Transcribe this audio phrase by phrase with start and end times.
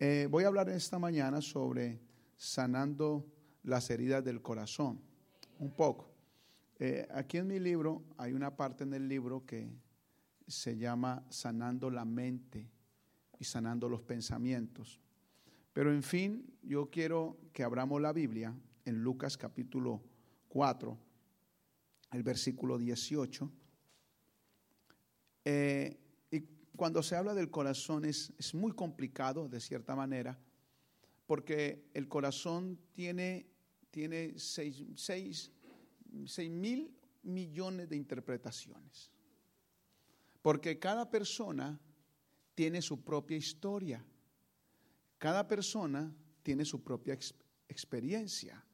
[0.00, 1.98] Eh, voy a hablar esta mañana sobre
[2.36, 3.26] sanando
[3.64, 5.00] las heridas del corazón,
[5.58, 6.14] un poco.
[6.78, 9.68] Eh, aquí en mi libro hay una parte en el libro que
[10.46, 12.70] se llama sanando la mente
[13.40, 15.00] y sanando los pensamientos.
[15.72, 18.54] Pero en fin, yo quiero que abramos la Biblia
[18.84, 20.00] en Lucas capítulo
[20.48, 20.96] 4,
[22.12, 23.50] el versículo 18.
[25.44, 26.07] Eh, y
[26.78, 30.38] cuando se habla del corazón es, es muy complicado, de cierta manera,
[31.26, 33.50] porque el corazón tiene,
[33.90, 35.50] tiene seis, seis,
[36.24, 39.10] seis mil millones de interpretaciones.
[40.40, 41.80] Porque cada persona
[42.54, 44.04] tiene su propia historia.
[45.18, 46.14] Cada persona
[46.44, 47.18] tiene su propia
[47.68, 48.64] experiencia.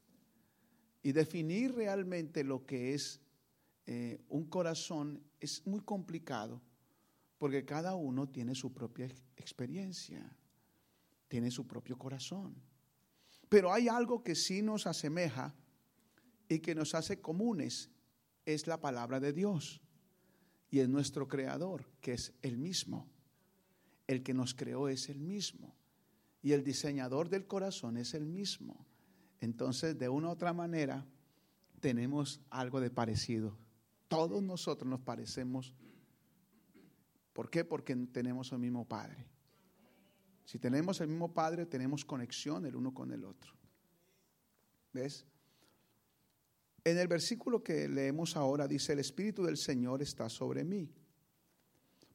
[1.03, 3.19] Y definir realmente lo que es
[3.87, 6.61] eh, un corazón es muy complicado
[7.39, 10.37] porque cada uno tiene su propia experiencia,
[11.29, 12.55] tiene su propio corazón.
[13.49, 15.55] Pero hay algo que sí nos asemeja
[16.49, 17.91] y que nos hace comunes,
[18.47, 19.81] es la palabra de Dios
[20.71, 23.09] y es nuestro creador, que es el mismo.
[24.07, 25.75] El que nos creó es el mismo
[26.43, 28.87] y el diseñador del corazón es el mismo.
[29.41, 31.07] Entonces, de una u otra manera,
[31.81, 33.57] tenemos algo de parecido.
[34.09, 35.75] Todos nosotros nos parecemos.
[37.35, 37.65] ¿Por qué?
[37.65, 39.27] Porque tenemos el mismo Padre.
[40.45, 43.53] Si tenemos el mismo Padre, tenemos conexión el uno con el otro.
[44.93, 45.27] ¿Ves?
[46.85, 50.89] En el versículo que leemos ahora dice, el Espíritu del Señor está sobre mí,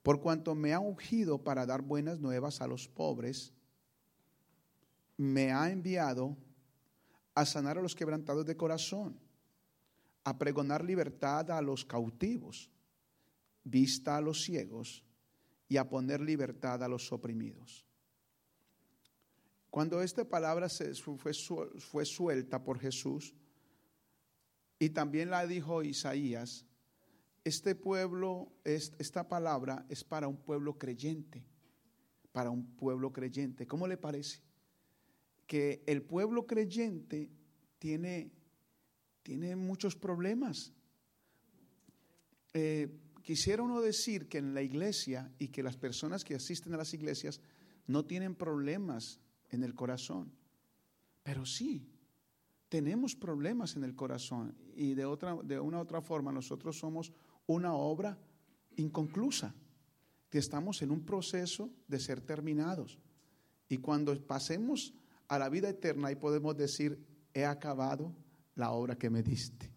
[0.04, 3.52] por cuanto me ha ungido para dar buenas nuevas a los pobres,
[5.18, 6.38] me ha enviado
[7.36, 9.20] a sanar a los quebrantados de corazón,
[10.24, 12.70] a pregonar libertad a los cautivos,
[13.66, 15.04] vista a los ciegos
[15.70, 17.86] y a poner libertad a los oprimidos.
[19.70, 23.36] Cuando esta palabra fue, fue suelta por Jesús,
[24.80, 26.66] y también la dijo Isaías,
[27.44, 31.46] este pueblo, esta palabra es para un pueblo creyente,
[32.32, 33.68] para un pueblo creyente.
[33.68, 34.42] ¿Cómo le parece?
[35.46, 37.30] Que el pueblo creyente
[37.78, 38.32] tiene,
[39.24, 40.74] tiene muchos problemas.
[42.54, 42.88] Eh,
[43.30, 46.96] quisiera uno decir que en la iglesia y que las personas que asisten a las
[46.96, 47.40] iglesias
[47.86, 49.20] no tienen problemas
[49.50, 50.34] en el corazón,
[51.22, 51.88] pero sí,
[52.70, 57.14] tenemos problemas en el corazón y de, otra, de una u otra forma nosotros somos
[57.46, 58.18] una obra
[58.78, 59.54] inconclusa,
[60.32, 62.98] que estamos en un proceso de ser terminados.
[63.68, 64.96] Y cuando pasemos
[65.28, 68.12] a la vida eterna, ahí podemos decir, he acabado
[68.56, 69.72] la obra que me diste.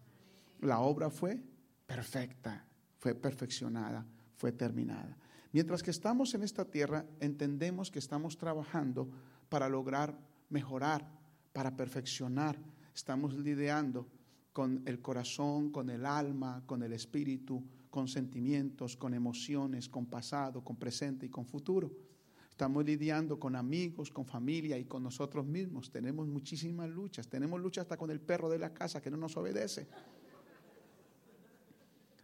[0.59, 1.43] La obra fue
[1.85, 2.67] perfecta,
[3.03, 4.05] fue perfeccionada,
[4.37, 5.17] fue terminada.
[5.51, 9.09] Mientras que estamos en esta tierra, entendemos que estamos trabajando
[9.49, 11.05] para lograr mejorar,
[11.51, 12.57] para perfeccionar,
[12.95, 14.07] estamos lidiando
[14.53, 20.63] con el corazón, con el alma, con el espíritu, con sentimientos, con emociones, con pasado,
[20.63, 21.91] con presente y con futuro.
[22.49, 25.91] Estamos lidiando con amigos, con familia y con nosotros mismos.
[25.91, 27.27] Tenemos muchísimas luchas.
[27.27, 29.89] Tenemos luchas hasta con el perro de la casa que no nos obedece.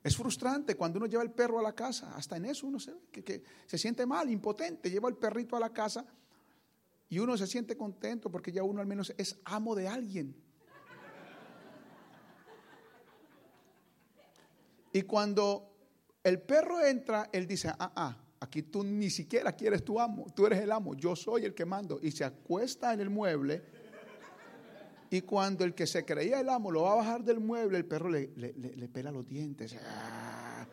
[0.04, 2.16] Es frustrante cuando uno lleva el perro a la casa.
[2.16, 4.90] Hasta en eso uno se, que se siente mal, impotente.
[4.90, 6.06] Lleva el perrito a la casa
[7.10, 10.36] y uno se siente contento porque ya uno al menos es amo de alguien.
[14.92, 15.72] Y cuando
[16.24, 20.46] el perro entra, él dice, ah, ah, aquí tú ni siquiera quieres tu amo, tú
[20.46, 22.00] eres el amo, yo soy el que mando.
[22.02, 23.64] Y se acuesta en el mueble.
[25.12, 27.86] Y cuando el que se creía el amo lo va a bajar del mueble, el
[27.86, 28.28] perro le,
[28.94, 29.76] pela los dientes.
[29.86, 30.68] Ah.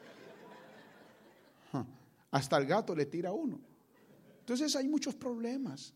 [2.31, 3.61] Hasta el gato le tira uno.
[4.41, 5.95] Entonces hay muchos problemas.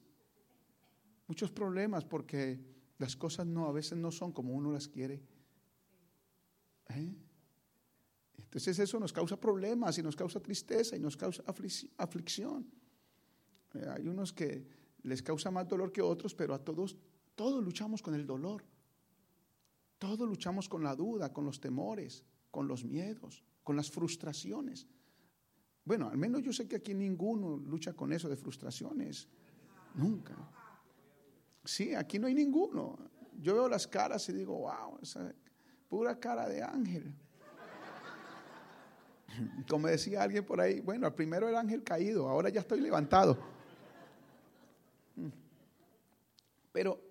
[1.26, 2.58] Muchos problemas porque
[2.98, 5.22] las cosas no, a veces no son como uno las quiere.
[6.88, 7.14] ¿Eh?
[8.38, 11.44] Entonces eso nos causa problemas y nos causa tristeza y nos causa
[11.98, 12.66] aflicción.
[13.74, 14.66] Eh, hay unos que
[15.02, 16.96] les causa más dolor que otros, pero a todos,
[17.34, 18.64] todos luchamos con el dolor.
[19.98, 24.86] Todos luchamos con la duda, con los temores, con los miedos, con las frustraciones.
[25.84, 29.28] Bueno, al menos yo sé que aquí ninguno lucha con eso de frustraciones.
[29.94, 30.34] Nunca.
[31.64, 32.98] Sí, aquí no hay ninguno.
[33.38, 35.34] Yo veo las caras y digo, wow, esa
[35.88, 37.14] pura cara de ángel.
[39.68, 43.36] Como decía alguien por ahí, bueno, al primero era ángel caído, ahora ya estoy levantado.
[46.72, 47.09] Pero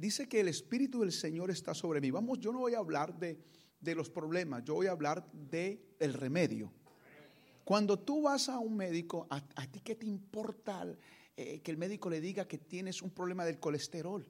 [0.00, 2.10] dice que el Espíritu del Señor está sobre mí.
[2.10, 3.38] Vamos, yo no voy a hablar de,
[3.94, 6.72] los problemas, yo voy a hablar del el remedio.
[7.64, 10.86] Cuando tú vas a un médico, ¿a, ti qué te importa
[11.36, 14.26] eh, que el médico le diga que tienes un problema del colesterol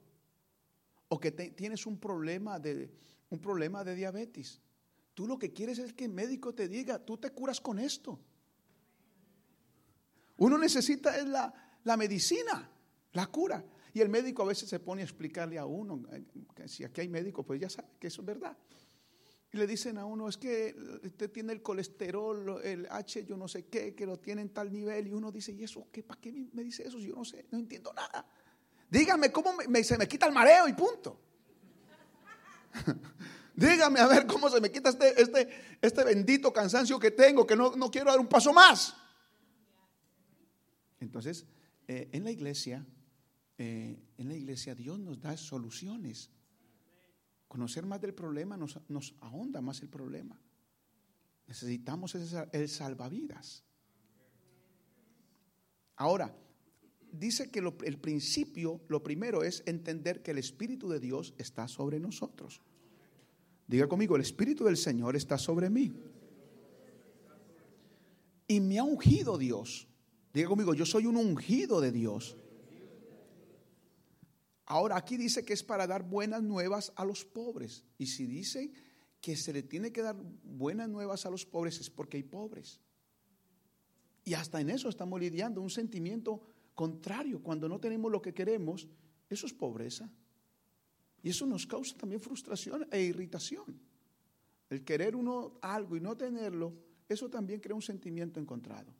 [1.07, 2.91] o que tienes un problema de,
[3.29, 4.61] un problema de diabetes.
[5.13, 8.19] Tú lo que quieres es que el médico te diga, tú te curas con esto.
[10.37, 11.53] Uno necesita es la,
[11.83, 12.69] la medicina,
[13.13, 13.63] la cura.
[13.93, 16.23] Y el médico a veces se pone a explicarle a uno, eh,
[16.67, 18.57] si aquí hay médico, pues ya sabe que eso es verdad.
[19.53, 20.73] Y le dicen a uno, es que
[21.03, 24.71] usted tiene el colesterol, el H, yo no sé qué, que lo tiene en tal
[24.71, 25.07] nivel.
[25.07, 26.03] Y uno dice, ¿y eso qué?
[26.03, 26.97] ¿Para qué me dice eso?
[26.99, 28.25] Yo no sé, no entiendo nada.
[28.89, 31.19] Dígame cómo me, se me quita el mareo y punto.
[33.55, 35.49] Dígame a ver cómo se me quita este, este,
[35.81, 38.95] este bendito cansancio que tengo, que no, no quiero dar un paso más.
[41.01, 41.45] Entonces,
[41.89, 42.85] eh, en la iglesia,
[43.63, 46.31] eh, en la iglesia Dios nos da soluciones.
[47.47, 48.79] Conocer más del problema nos,
[49.19, 50.35] ahonda más el problema.
[51.45, 53.63] Necesitamos el salvavidas.
[55.95, 56.35] Ahora,
[57.11, 61.99] dice que el principio, lo primero es entender que el Espíritu de Dios está sobre
[61.99, 62.61] nosotros.
[63.67, 65.93] Diga conmigo, el Espíritu del Señor está sobre mí.
[68.47, 69.87] Y me ha ungido Dios.
[70.33, 72.37] Diga conmigo, yo soy un ungido de Dios.
[74.65, 77.83] Ahora aquí dice que es para dar buenas nuevas a los pobres.
[77.97, 78.71] Y si dice
[79.19, 82.79] que se le tiene que dar buenas nuevas a los pobres es porque hay pobres.
[84.23, 86.41] Y hasta en eso estamos lidiando, un sentimiento
[86.75, 87.41] contrario.
[87.41, 88.87] Cuando no tenemos lo que queremos,
[89.29, 90.09] eso es pobreza.
[91.23, 93.79] Y eso nos causa también frustración e irritación.
[94.69, 96.73] El querer uno algo y no tenerlo,
[97.07, 98.93] eso también crea un sentimiento encontrado.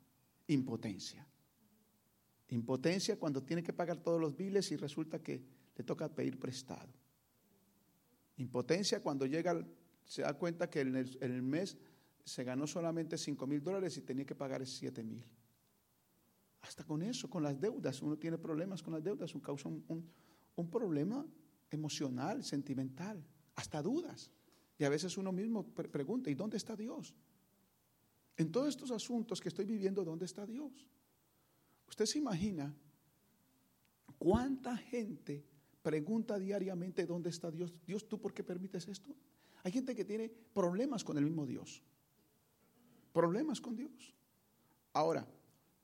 [0.48, 1.26] Impotencia.
[2.52, 5.42] Impotencia cuando tiene que pagar todos los biles y resulta que
[5.74, 6.92] le toca pedir prestado.
[8.36, 9.66] Impotencia cuando llega,
[10.04, 11.78] se da cuenta que en el, mes
[12.22, 15.24] se ganó solamente 5 mil dólares y tenía que pagar 7 mil.
[16.60, 20.70] Hasta con eso, con las deudas, uno tiene problemas con las deudas, uno causa un,
[20.70, 21.26] problema
[21.70, 23.24] emocional, sentimental,
[23.54, 24.30] hasta dudas.
[24.78, 27.14] Y a veces uno mismo pregunta, ¿y dónde está Dios?
[28.36, 30.86] En todos estos asuntos que estoy viviendo, ¿dónde está Dios?
[31.92, 32.74] Usted se imagina
[34.16, 35.44] cuánta gente
[35.82, 37.74] pregunta diariamente dónde está Dios.
[37.86, 39.14] Dios, ¿tú por qué permites esto?
[39.62, 41.82] Hay gente que tiene problemas con el mismo Dios.
[43.12, 44.14] Problemas con Dios.
[44.94, 45.28] Ahora,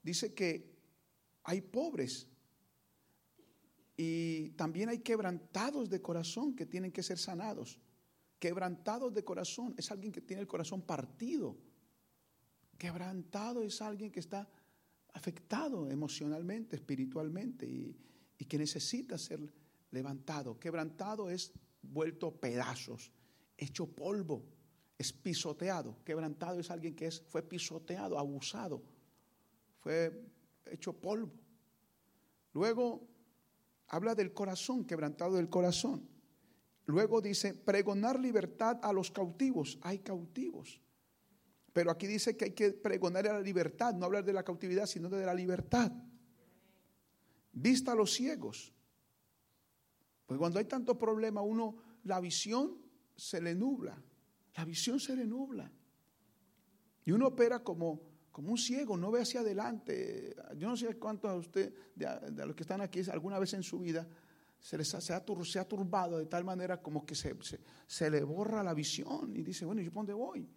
[0.03, 0.75] dice que
[1.43, 2.27] hay pobres
[3.95, 7.79] y también hay quebrantados de corazón que tienen que ser sanados.
[8.39, 11.59] Quebrantados de corazón es alguien que tiene el corazón partido.
[12.79, 14.49] Quebrantado es alguien que está
[15.19, 17.97] afectado emocionalmente, espiritualmente y,
[18.39, 19.41] y que necesita ser
[19.91, 20.59] levantado.
[20.59, 23.13] Quebrantado es vuelto pedazos,
[23.57, 24.45] hecho polvo,
[24.97, 25.97] es pisoteado.
[26.05, 28.83] Quebrantado es alguien que es, fue pisoteado, abusado,
[29.81, 30.25] fue
[30.67, 31.33] hecho polvo.
[32.53, 33.07] Luego
[33.89, 36.09] habla del corazón, quebrantado del corazón.
[36.87, 39.79] Luego dice, pregonar libertad a los cautivos.
[39.83, 40.81] Hay cautivos.
[41.73, 45.09] Pero aquí dice que hay que pregonar la libertad, no hablar de la cautividad, sino
[45.09, 45.93] de la libertad.
[47.53, 48.73] Vista a los ciegos.
[50.27, 52.79] Pues cuando hay tanto problema, uno, la visión
[53.17, 54.01] se le nubla.
[54.57, 55.71] La visión se le nubla.
[57.05, 58.01] Y uno opera como,
[58.31, 60.37] como un ciego, no ve hacia adelante.
[60.57, 63.79] Yo no sé cuántos de ustedes, de, los que están aquí, alguna vez en su
[63.79, 64.07] vida,
[64.61, 67.37] se, les ha, se, ha, turbado de tal manera como que se,
[67.87, 70.49] se, le borra la visión y dice, bueno, ¿yo por dónde voy?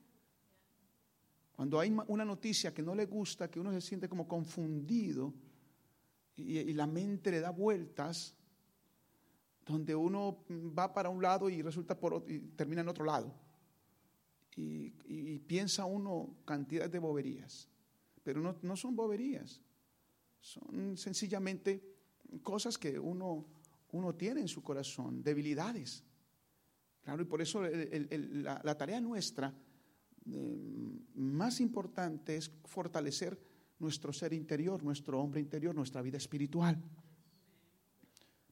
[1.55, 5.33] Cuando hay una noticia que no le gusta, que uno se siente como confundido
[6.35, 8.35] y, y la mente le da vueltas,
[9.65, 13.33] donde uno va para un lado y resulta por y termina en otro lado.
[14.55, 14.91] Y,
[15.39, 17.67] piensa uno cantidad de boberías,
[18.23, 19.61] pero no, no, son boberías,
[20.39, 21.81] son sencillamente
[22.41, 23.45] cosas que uno,
[23.91, 26.03] uno tiene en su corazón, debilidades.
[27.01, 29.53] Claro, y por eso la, tarea nuestra
[30.29, 30.57] eh,
[31.15, 33.39] más importante es fortalecer
[33.79, 36.81] nuestro ser interior, nuestro hombre interior, nuestra vida espiritual.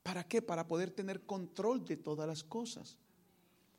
[0.03, 0.41] ¿Para qué?
[0.41, 2.97] Para poder tener control de todas las cosas.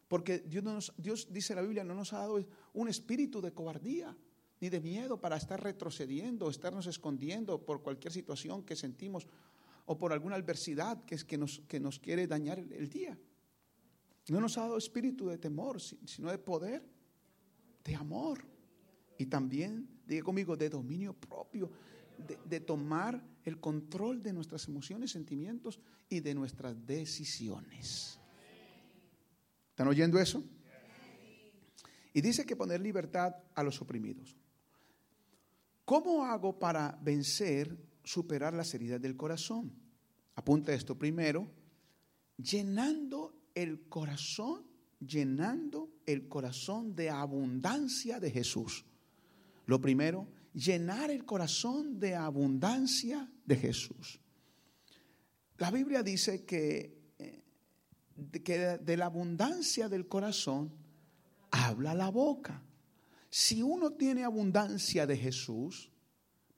[0.07, 2.45] Porque Dios, Dios dice la Biblia, no nos ha dado
[2.75, 4.17] un espíritu de cobardía
[4.61, 9.27] ni de miedo para estar retrocediendo, estarnos escondiendo por cualquier situación que sentimos
[9.87, 13.19] o por alguna adversidad que, es, que, nos, que nos quiere dañar el, día.
[14.29, 16.85] No nos ha dado espíritu de temor, sino de poder,
[17.85, 18.45] de amor
[19.19, 21.71] y también, diga conmigo, de dominio propio
[22.47, 28.19] de, tomar el control de nuestras emociones, sentimientos y de nuestras decisiones.
[29.71, 30.45] ¿Están oyendo eso?
[32.13, 34.37] Y dice que poner libertad a los oprimidos.
[35.85, 39.73] ¿Cómo hago para vencer superar las heridas del corazón.
[40.35, 41.51] Apunta esto primero,
[42.37, 44.67] llenando el corazón,
[45.01, 48.85] llenando el corazón de abundancia de Jesús.
[49.67, 54.21] Lo primero, llenar el corazón de abundancia de Jesús.
[55.59, 57.43] La Biblia dice que, eh,
[58.43, 60.73] que de la abundancia del corazón
[61.51, 62.63] habla la boca.
[63.29, 65.91] Si uno tiene abundancia de Jesús,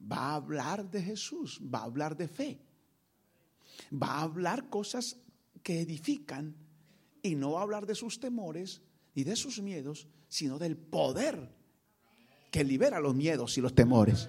[0.00, 2.60] va a hablar de Jesús, va a hablar de fe,
[3.92, 5.18] va a hablar cosas
[5.62, 6.56] que edifican
[7.22, 8.82] y no va a hablar de sus temores
[9.14, 11.48] ni de sus miedos, sino del poder
[12.50, 14.28] que libera los miedos y los temores.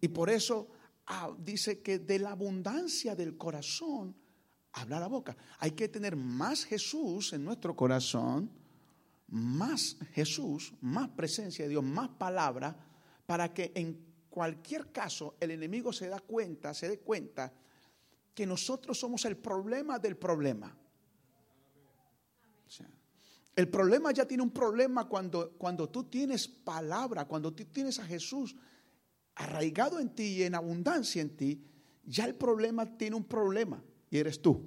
[0.00, 0.68] Y por eso
[1.06, 4.14] ah, dice que de la abundancia del corazón
[4.72, 5.36] habla la boca.
[5.58, 8.50] Hay que tener más Jesús en nuestro corazón,
[9.28, 12.76] más Jesús, más presencia de Dios, más palabra,
[13.24, 17.52] para que en cualquier caso el enemigo se da cuenta, se dé cuenta
[18.34, 20.76] que nosotros somos el problema del problema.
[23.54, 28.04] El problema ya tiene un problema cuando, cuando tú tienes palabra, cuando tú tienes a
[28.04, 28.54] Jesús
[29.34, 31.64] arraigado en ti y en abundancia en ti,
[32.04, 34.62] ya el problema tiene un problema y eres tú.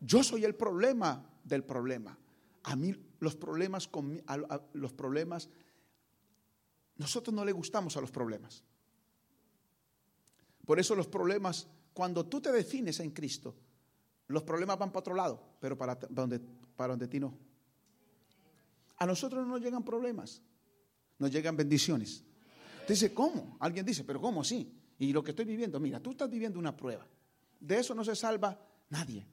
[0.00, 2.18] Yo soy el problema del problema.
[2.64, 3.88] A mí los problemas,
[4.74, 5.48] los problemas
[6.96, 8.64] nosotros no le gustamos a los problemas.
[10.64, 13.54] Por eso los problemas, cuando tú te defines en Cristo,
[14.28, 16.40] los problemas van para otro lado, pero para, donde,
[16.76, 17.36] para donde ti no.
[18.98, 20.42] A nosotros no nos llegan problemas,
[21.18, 22.24] nos llegan bendiciones.
[22.88, 23.56] Dice, ¿cómo?
[23.60, 24.72] Alguien dice, pero ¿cómo así?
[24.98, 27.06] Y lo que estoy viviendo, mira, tú estás viviendo una prueba.
[27.60, 28.58] De eso no se salva
[28.90, 29.26] nadie.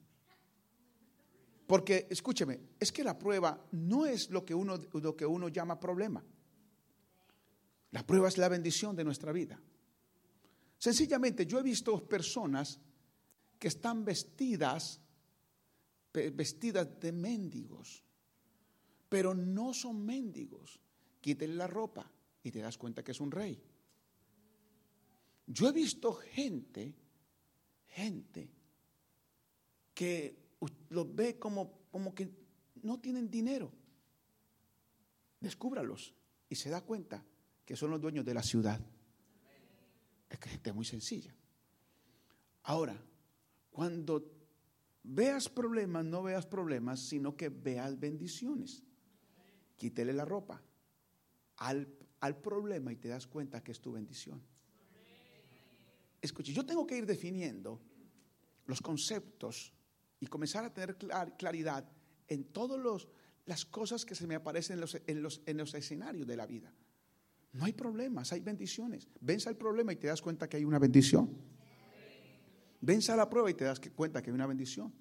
[1.66, 5.80] Porque, escúcheme, es que la prueba no es lo que uno, lo que uno llama
[5.80, 6.22] problema.
[7.92, 9.58] La prueba es la bendición de nuestra vida.
[10.78, 12.78] Sencillamente, yo he visto personas
[13.64, 15.00] que están vestidas,
[16.12, 18.04] vestidas de mendigos,
[19.08, 20.78] pero no son mendigos.
[21.22, 23.58] Quítenle la ropa y te das cuenta que es un rey.
[25.46, 26.94] Yo he visto gente,
[27.86, 28.50] gente,
[29.94, 30.36] que
[30.90, 32.28] los ve como, como que
[32.82, 33.72] no tienen dinero.
[35.40, 36.12] Descúbralos
[36.50, 37.24] y se da cuenta
[37.64, 38.78] que son los dueños de la ciudad.
[40.28, 41.34] Es que gente muy sencilla.
[42.64, 43.02] Ahora,
[43.74, 44.24] cuando
[45.02, 48.84] veas problemas, no veas problemas, sino que veas bendiciones.
[49.74, 50.62] Quítele la ropa
[51.56, 54.40] al, al problema y te das cuenta que es tu bendición.
[56.22, 57.80] Escuche, yo tengo que ir definiendo
[58.66, 59.72] los conceptos
[60.20, 60.96] y comenzar a tener
[61.36, 61.84] claridad
[62.28, 63.08] en todas
[63.44, 64.74] las cosas que se me aparecen
[65.08, 66.72] en los, en los escenarios de la vida.
[67.54, 69.08] No hay problemas, hay bendiciones.
[69.20, 71.53] Venza el problema y te das cuenta que hay una bendición.
[72.84, 74.92] Venza la prueba y te das cuenta que hay una bendición.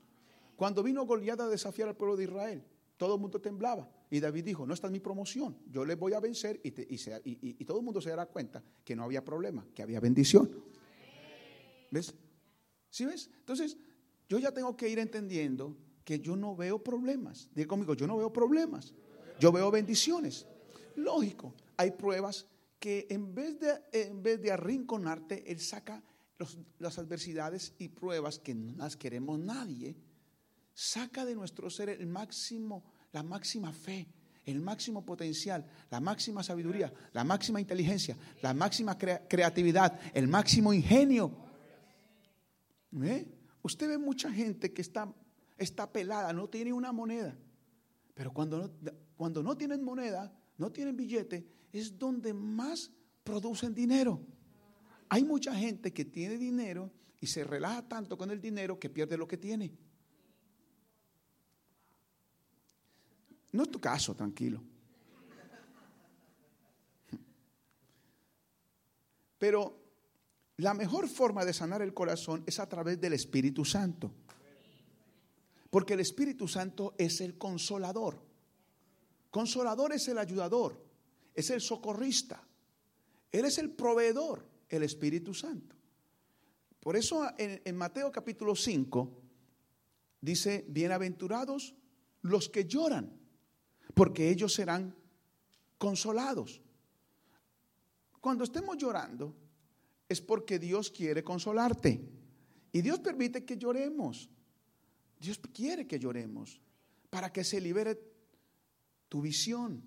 [0.55, 2.63] Cuando vino Goliat a desafiar al pueblo de Israel,
[2.95, 3.89] todo el mundo temblaba.
[4.09, 6.69] Y David dijo, no, esta es mi promoción, yo les voy a vencer y,
[7.25, 10.49] y, todo el mundo se dará cuenta que no había problema, que había bendición.
[11.91, 12.13] ¿Ves?
[12.89, 13.29] ¿Sí ves?
[13.39, 13.77] Entonces,
[14.29, 15.75] yo ya tengo que ir entendiendo
[16.05, 17.49] que yo no veo problemas.
[17.53, 18.93] Diga conmigo, yo no veo problemas,
[19.39, 20.47] yo veo bendiciones.
[20.95, 22.45] Lógico, hay pruebas
[22.79, 26.01] que en vez de, en vez de arrinconarte, Él saca
[26.79, 29.95] las adversidades y pruebas que no las queremos nadie.
[30.73, 34.07] Saca de nuestro ser el máximo, la máxima fe,
[34.45, 41.31] el máximo potencial, la máxima sabiduría, la máxima inteligencia, la máxima creatividad, el máximo ingenio.
[43.01, 43.27] ¿Eh?
[43.61, 45.13] Usted ve mucha gente que está,
[45.57, 47.35] está pelada, no tiene una moneda.
[48.13, 52.91] Pero cuando no, cuando no tienen moneda, no tienen billete, es donde más
[53.23, 54.19] producen dinero.
[55.13, 59.17] Hay mucha gente que tiene dinero y se relaja tanto con el dinero que pierde
[59.17, 59.71] lo que tiene.
[63.51, 64.61] No es tu caso, tranquilo.
[69.37, 69.79] Pero
[70.57, 74.11] la mejor forma de sanar el corazón es a través del Espíritu Santo.
[75.69, 78.19] Porque el Espíritu Santo es el consolador.
[79.29, 80.83] Consolador es el ayudador
[81.33, 82.41] es el socorrista.
[83.31, 85.75] Él es el proveedor, el Espíritu Santo.
[86.79, 89.21] Por eso en, Mateo capítulo 5
[90.19, 91.75] dice, bienaventurados
[92.23, 93.13] los que lloran,
[93.93, 94.95] porque ellos serán
[95.77, 96.61] consolados.
[98.19, 99.35] Cuando estemos llorando
[100.09, 102.01] es porque Dios quiere consolarte.
[102.71, 104.29] Y Dios permite que lloremos.
[105.19, 106.59] Dios quiere que lloremos
[107.09, 107.99] para que se libere
[109.07, 109.83] tu visión,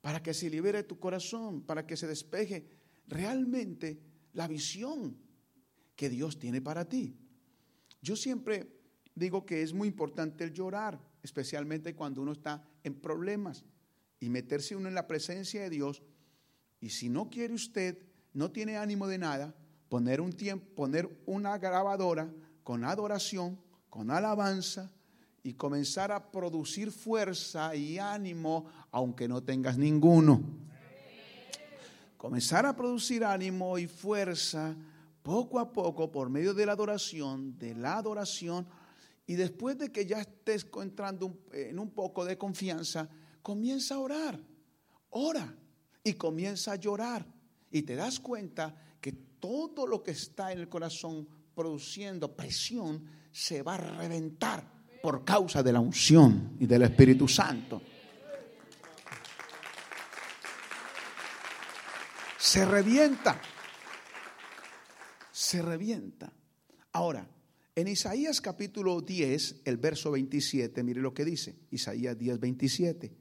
[0.00, 2.66] para que se libere tu corazón, para que se despeje
[3.06, 4.00] realmente
[4.36, 5.16] la visión
[5.96, 7.16] que Dios tiene para ti.
[8.02, 8.70] Yo siempre
[9.14, 13.64] digo que es muy importante el llorar, especialmente cuando uno está en problemas
[14.20, 16.02] y meterse uno en la presencia de Dios.
[16.80, 17.98] Y si no quiere usted,
[18.34, 19.56] no tiene ánimo de nada,
[19.88, 22.30] poner un tiempo, poner una grabadora
[22.62, 24.92] con adoración, con alabanza
[25.42, 30.42] y comenzar a producir fuerza y ánimo aunque no tengas ninguno.
[32.16, 34.74] Comenzar a producir ánimo y fuerza
[35.22, 38.66] poco a poco por medio de la adoración, de la adoración,
[39.26, 43.08] y después de que ya estés entrando en un poco de confianza,
[43.42, 44.40] comienza a orar,
[45.10, 45.54] ora
[46.04, 47.26] y comienza a llorar.
[47.70, 53.62] Y te das cuenta que todo lo que está en el corazón produciendo presión se
[53.62, 57.82] va a reventar por causa de la unción y del Espíritu Santo.
[62.46, 63.40] Se revienta.
[65.32, 66.32] Se revienta.
[66.92, 67.28] Ahora,
[67.74, 71.56] en Isaías capítulo 10, el verso 27, mire lo que dice.
[71.72, 73.16] Isaías 10, 27.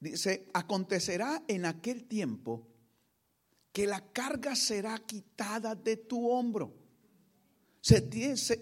[0.00, 2.66] Dice, acontecerá en aquel tiempo
[3.72, 6.74] que la carga será quitada de tu hombro.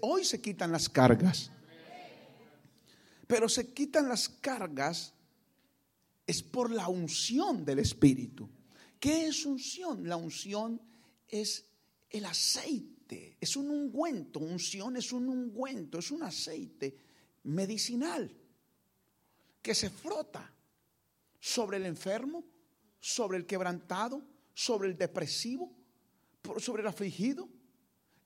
[0.02, 1.55] hoy se quitan las cargas.
[3.26, 5.12] Pero se quitan las cargas
[6.26, 8.48] es por la unción del Espíritu.
[8.98, 10.08] ¿Qué es unción?
[10.08, 10.80] La unción
[11.28, 11.64] es
[12.10, 14.40] el aceite, es un ungüento.
[14.40, 16.96] Unción es un ungüento, es un aceite
[17.44, 18.30] medicinal
[19.62, 20.52] que se frota
[21.40, 22.44] sobre el enfermo,
[23.00, 24.22] sobre el quebrantado,
[24.54, 25.72] sobre el depresivo,
[26.58, 27.48] sobre el afligido.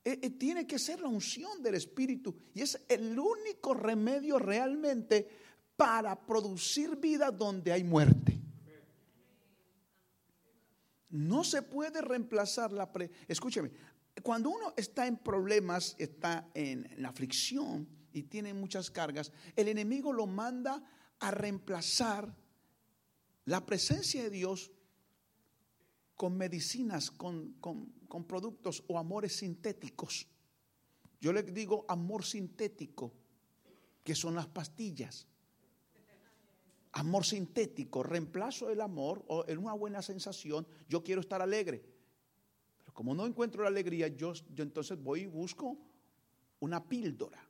[0.05, 5.29] Eh, eh, tiene que ser la unción del Espíritu y es el único remedio realmente
[5.77, 8.41] para producir vida donde hay muerte.
[11.11, 12.91] No se puede reemplazar la...
[12.93, 13.71] Pre Escúcheme,
[14.23, 20.13] cuando uno está en problemas, está en, en aflicción y tiene muchas cargas, el enemigo
[20.13, 20.83] lo manda
[21.19, 22.35] a reemplazar
[23.45, 24.71] la presencia de Dios
[26.21, 27.57] con medicinas, con,
[28.25, 30.27] productos o amores sintéticos.
[31.21, 33.13] Yo le digo amor sintético,
[34.03, 35.29] que son las pastillas.
[36.93, 41.85] Amor sintético, reemplazo el amor o en una buena sensación, yo quiero estar alegre.
[42.79, 45.79] Pero como no encuentro la alegría, yo, yo entonces voy y busco
[46.59, 47.47] una píldora.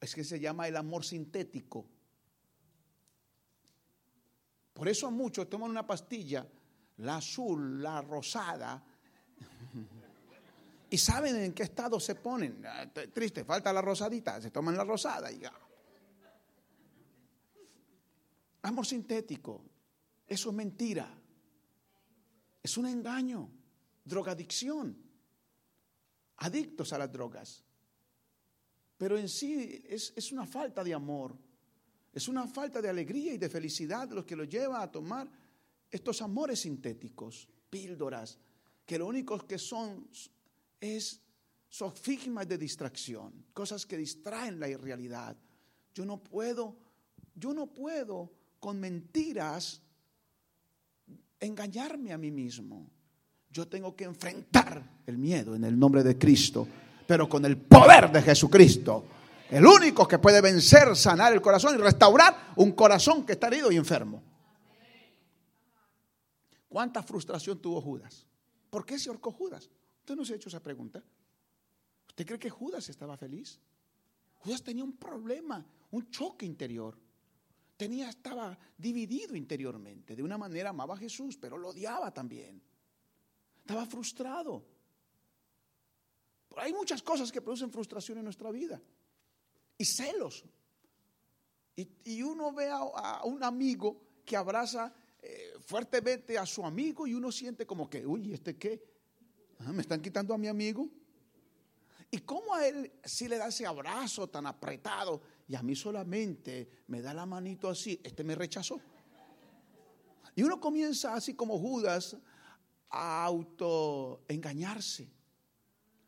[0.00, 1.86] Es que se llama el amor sintético.
[4.72, 6.46] Por eso muchos toman una pastilla,
[6.96, 8.82] la azul, la rosada,
[10.94, 12.64] y saben en qué estado se ponen.
[12.64, 15.52] Ah, triste, falta la rosadita, se toman la rosada y ya.
[18.62, 19.64] Amor sintético,
[20.24, 21.12] eso es mentira.
[22.62, 23.50] Es un engaño,
[24.04, 24.96] drogadicción,
[26.36, 27.64] adictos a las drogas.
[28.96, 31.36] Pero en sí es, una falta de amor.
[32.12, 35.28] Es una falta de alegría y de felicidad lo que lo lleva a tomar
[35.90, 38.38] estos amores sintéticos, píldoras,
[38.86, 40.08] que lo único que son
[40.84, 41.20] es
[41.68, 45.36] sofigmas de distracción, cosas que distraen la irrealidad.
[45.94, 46.76] Yo no puedo,
[47.34, 49.80] yo no puedo con mentiras
[51.40, 52.90] engañarme a mí mismo.
[53.50, 56.66] Yo tengo que enfrentar el miedo en el nombre de Cristo,
[57.06, 59.04] pero con el poder de Jesucristo.
[59.50, 63.70] El único que puede vencer, sanar el corazón y restaurar un corazón que está herido
[63.70, 64.22] y enfermo.
[66.68, 68.26] ¿Cuánta frustración tuvo Judas?
[68.70, 69.70] ¿Por qué se ahorcó Judas?
[70.04, 71.02] ¿Usted no se ha hecho esa pregunta?
[72.08, 73.58] ¿Usted cree que Judas estaba feliz?
[74.34, 76.94] Judas tenía un problema, un choque interior.
[77.74, 80.14] Tenía, estaba dividido interiormente.
[80.14, 82.60] De una manera amaba a Jesús, pero lo odiaba también.
[83.56, 84.62] Estaba frustrado.
[86.58, 88.82] Hay muchas cosas que producen frustración en nuestra vida
[89.78, 90.44] y celos.
[91.76, 97.32] Y, uno ve a, un amigo que abraza eh, fuertemente a su amigo y uno
[97.32, 98.93] siente como que, uy, ¿este qué?
[99.58, 100.88] ¿Me están quitando a mi amigo?
[102.10, 106.68] ¿Y cómo a él si le da ese abrazo tan apretado y a mí solamente
[106.86, 108.00] me da la manito así?
[108.04, 108.80] Este me rechazó.
[110.36, 112.16] Y uno comienza así como Judas
[112.90, 115.10] a autoengañarse.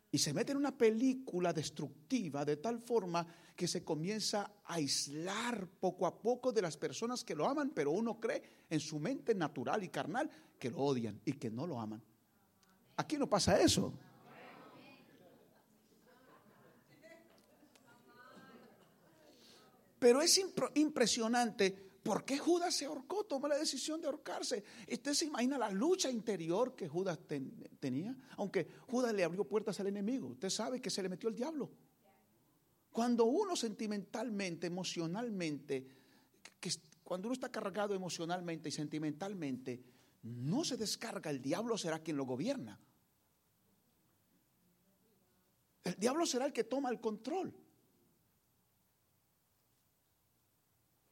[0.09, 5.67] Y se mete en una película destructiva de tal forma que se comienza a aislar
[5.67, 9.35] poco a poco de las personas que lo aman, pero uno cree en su mente
[9.35, 12.01] natural y carnal que lo odian y que no lo aman.
[12.97, 13.93] Aquí no pasa eso.
[19.99, 20.41] Pero es
[20.75, 23.25] impresionante ¿Por qué Judas se ahorcó?
[23.25, 24.63] Tomó la decisión de ahorcarse.
[24.89, 27.19] Usted se imagina la lucha interior que Judas
[27.81, 28.15] tenía.
[28.37, 30.29] Aunque Judas le abrió puertas al enemigo.
[30.29, 31.69] Usted sabe que se le metió el diablo.
[32.93, 35.85] Cuando uno sentimentalmente, emocionalmente,
[37.03, 39.83] cuando uno está cargado emocionalmente y sentimentalmente,
[40.23, 42.79] no se descarga, el diablo será quien lo gobierna.
[45.83, 47.53] El diablo será el que toma el control.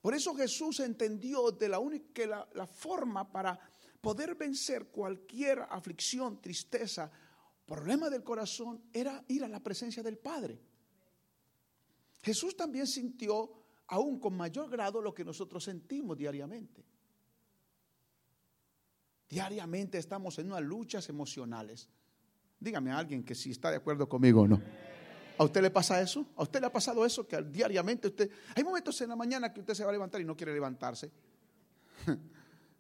[0.01, 3.59] Por eso Jesús entendió de la única la, la forma para
[4.01, 7.11] poder vencer cualquier aflicción, tristeza,
[7.65, 10.59] problema del corazón era ir a la presencia del Padre.
[12.21, 13.51] Jesús también sintió
[13.87, 16.83] aún con mayor grado lo que nosotros sentimos diariamente.
[19.29, 21.89] Diariamente estamos en unas luchas emocionales.
[22.59, 24.61] Dígame a alguien que si está de acuerdo conmigo o no.
[25.37, 26.25] ¿A usted le pasa eso?
[26.37, 27.27] ¿A usted le ha pasado eso?
[27.27, 28.29] Que diariamente usted...
[28.55, 31.11] Hay momentos en la mañana que usted se va a levantar y no quiere levantarse.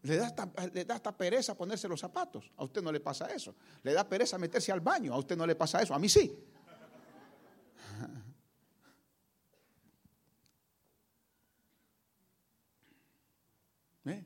[0.05, 2.51] Le da, hasta, le da hasta pereza ponerse los zapatos.
[2.57, 3.55] A usted no le pasa eso.
[3.81, 5.11] Le da pereza meterse al baño.
[5.11, 5.95] A usted no le pasa eso.
[5.95, 6.31] A mí sí.
[14.05, 14.23] ¿Eh?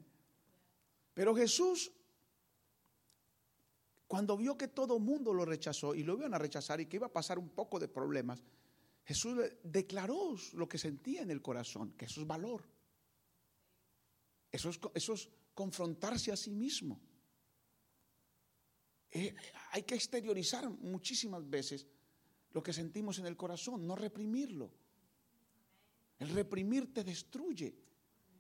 [1.14, 1.94] Pero Jesús
[4.10, 7.06] cuando vio que todo mundo lo rechazó y lo iban a rechazar y que iba
[7.06, 8.42] a pasar un poco de problemas,
[9.06, 12.64] Jesús declaró lo que sentía en el corazón, que eso es valor.
[14.52, 17.00] Eso es, confrontarse a sí mismo.
[19.12, 19.36] Eh,
[19.74, 21.86] hay que exteriorizar muchísimas veces
[22.50, 24.72] lo que sentimos en el corazón, no reprimirlo.
[26.18, 27.78] El reprimir te destruye.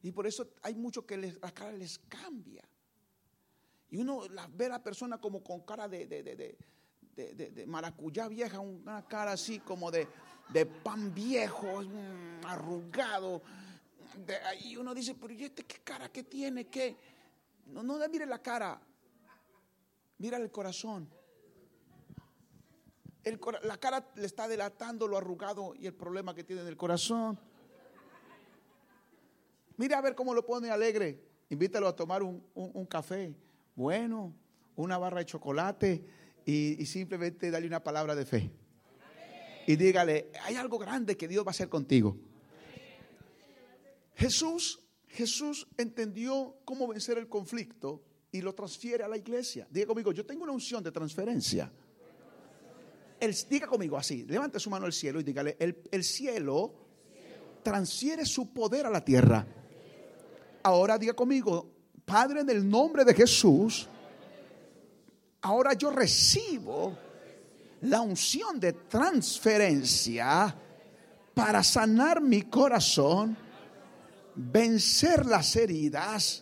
[0.01, 2.67] Y por eso hay mucho que la cara les cambia.
[3.91, 4.21] Y uno
[4.53, 9.89] ve a la persona como con cara de, de, maracuyá vieja, una cara así como
[9.89, 10.07] de,
[10.83, 11.81] pan viejo,
[12.45, 13.41] arrugado.
[14.63, 16.67] y uno dice, pero ¿y este qué cara que tiene?
[16.67, 16.95] ¿Qué?
[17.65, 18.79] No, no mire la cara,
[20.19, 21.09] mira el corazón.
[23.63, 27.39] la cara le está delatando lo arrugado y el problema que tiene en el corazón.
[29.77, 31.23] Mira a ver cómo lo pone alegre.
[31.49, 33.33] Invítalo a tomar un café
[33.79, 34.35] bueno,
[34.75, 36.03] una barra de chocolate
[36.45, 38.51] y, simplemente dale una palabra de fe.
[39.67, 42.17] Y dígale, hay algo grande que Dios va a hacer contigo.
[44.15, 49.65] Jesús, Jesús entendió cómo vencer el conflicto y lo transfiere a la iglesia.
[49.71, 51.71] Diga conmigo, yo tengo una unción de transferencia.
[53.17, 56.73] El, diga conmigo así, levante su mano al cielo y dígale, el, el cielo
[57.63, 59.47] transfiere su poder a la tierra.
[60.63, 61.78] Ahora diga conmigo,
[62.09, 63.87] Padre, en el nombre de Jesús,
[65.41, 66.97] ahora yo recibo
[67.81, 70.55] la unción de transferencia
[71.35, 73.37] para sanar mi corazón,
[74.33, 76.41] vencer las heridas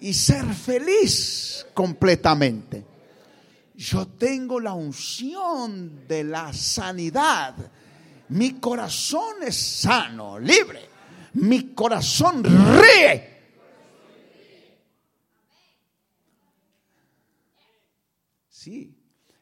[0.00, 2.84] y ser feliz completamente.
[3.76, 7.54] Yo tengo la unción de la sanidad.
[8.30, 10.88] Mi corazón es sano, libre.
[11.34, 13.35] Mi corazón ríe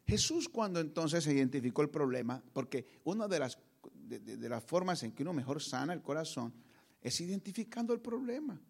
[0.07, 5.13] Jesús cuando entonces se identificó el problema, porque una de las, de, las formas en
[5.13, 6.53] que uno mejor sana el corazón
[7.01, 8.61] es identificando el problema.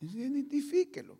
[0.00, 1.18] Identifíquelo.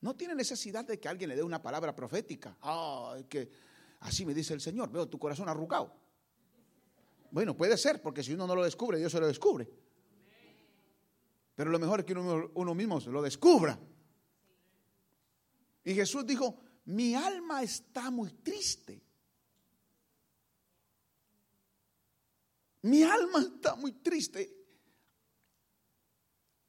[0.00, 2.56] No tiene necesidad de que alguien le dé una palabra profética.
[2.62, 3.50] Ah, que
[4.00, 5.92] así me dice el Señor, veo tu corazón arrugado.
[7.30, 9.68] Bueno, puede ser, porque si uno no lo descubre, Dios se lo descubre.
[11.56, 13.78] Pero lo mejor es que uno, uno mismo se lo descubra.
[15.84, 18.98] Y Jesús dijo, mi alma está muy triste.
[22.80, 24.50] Mi alma está muy triste.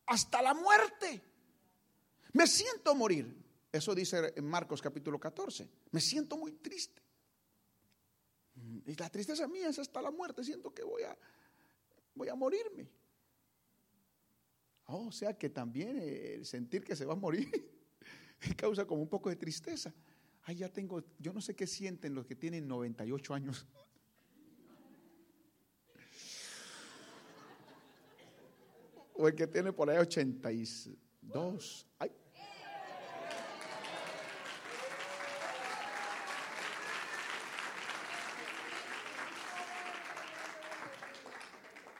[0.08, 1.22] Hasta la muerte.
[2.34, 3.34] Me siento morir.
[3.72, 5.70] Eso dice en Marcos capítulo 14.
[5.92, 7.02] Me siento muy triste.
[8.88, 10.44] Y la tristeza mía es hasta la muerte.
[10.44, 11.18] Siento que voy a,
[12.14, 12.90] voy a morirme.
[14.88, 17.50] Oh, o sea que también el sentir que se va a morir
[18.58, 19.94] causa como un poco de tristeza.
[20.44, 23.68] Ay, ya tengo, yo no sé qué sienten los que tienen 98 años.
[29.22, 31.88] O el que tiene por ahí 82.
[32.00, 32.10] Ay.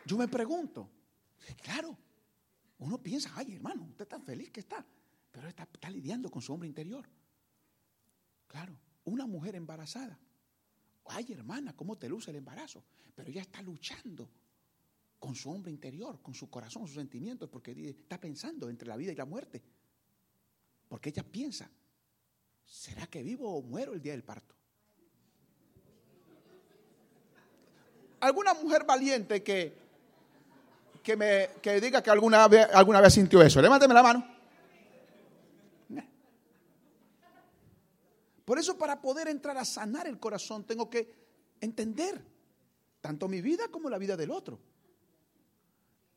[0.06, 0.90] Yo me pregunto,
[1.62, 1.98] claro,
[2.78, 4.86] uno piensa, ay hermano, usted está feliz que está,
[5.40, 7.08] pero está, está lidiando con su hombre interior.
[8.46, 10.20] Claro, una mujer embarazada.
[11.06, 12.84] Ay, hermana, ¿cómo te luce el embarazo?
[13.16, 14.30] Pero ella está luchando
[15.18, 19.14] con su hombre interior, con su corazón, sus sentimientos, porque está pensando entre la vida
[19.14, 19.64] y la muerte.
[20.90, 21.72] Porque ella piensa,
[22.66, 24.56] ¿será que vivo o muero el día del parto?
[28.20, 29.74] ¿Alguna mujer valiente que,
[31.02, 33.62] que me que diga que alguna vez, alguna vez sintió eso?
[33.62, 34.39] Levánteme la mano.
[38.50, 41.14] Por eso para poder entrar a sanar el corazón tengo que
[41.62, 42.20] entender
[43.00, 44.60] tanto mi vida como la vida del otro.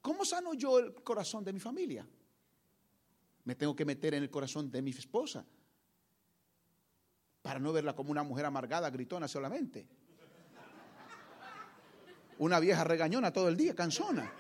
[0.01, 2.07] ¿Cómo sano yo el corazón de mi familia?
[3.45, 5.45] Me tengo que meter en el corazón de mi esposa
[7.43, 9.87] para no verla como una mujer amargada, gritona solamente.
[12.39, 14.33] Una vieja regañona todo el día, cansona.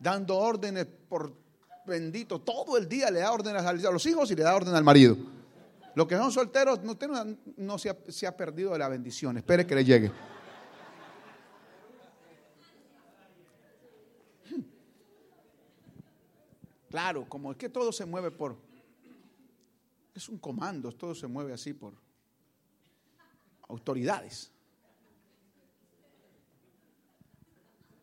[0.00, 1.32] Dando órdenes por
[1.86, 4.82] bendito, todo el día le da órdenes a los hijos y le da orden al
[4.82, 5.16] marido.
[5.94, 6.96] Los que son solteros, no,
[7.56, 9.36] no se, ha, se ha perdido de la bendición.
[9.36, 10.12] Espere que le llegue.
[16.90, 18.56] Claro, como es que todo se mueve por...
[20.12, 21.94] Es un comando, todo se mueve así por
[23.68, 24.50] autoridades.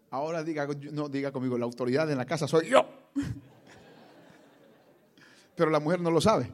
[0.10, 2.88] Ahora diga, no diga conmigo, la autoridad en la casa soy yo.
[5.56, 6.50] Pero la mujer no lo sabe.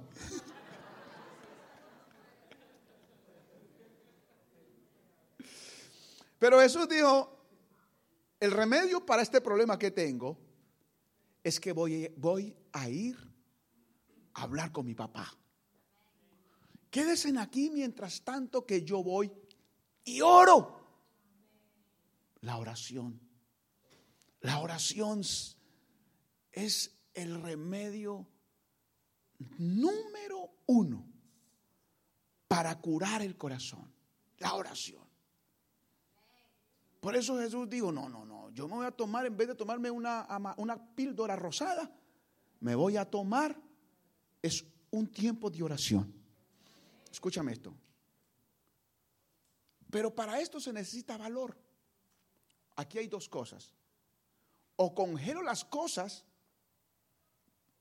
[6.43, 7.47] Pero Jesús dijo,
[8.37, 10.37] el remedio para este problema que tengo
[11.41, 13.17] es que voy, voy a ir
[14.33, 15.37] a hablar con mi papá.
[16.91, 19.31] Quédense aquí mientras tanto que yo voy
[20.03, 20.85] y oro.
[22.41, 23.21] La oración.
[24.41, 25.21] La oración
[26.51, 28.27] es el remedio
[29.59, 31.07] número uno
[32.49, 33.93] para curar el corazón.
[34.39, 35.12] La oración.
[37.03, 39.55] Por eso Jesús dijo, no, no, no, yo me voy a tomar, en vez de
[39.55, 41.93] tomarme una, una píldora rosada,
[42.61, 43.61] me voy a tomar,
[44.41, 46.13] es un tiempo de oración.
[47.11, 47.75] Escúchame esto.
[49.91, 51.57] Pero para esto se necesita valor.
[52.77, 53.73] Aquí hay dos cosas.
[54.77, 56.23] O congelo las cosas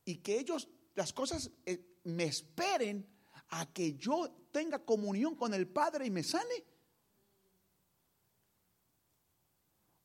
[0.05, 3.07] y que ellos, las cosas eh, me esperen
[3.51, 6.72] a que yo tenga comunión con el Padre y me sane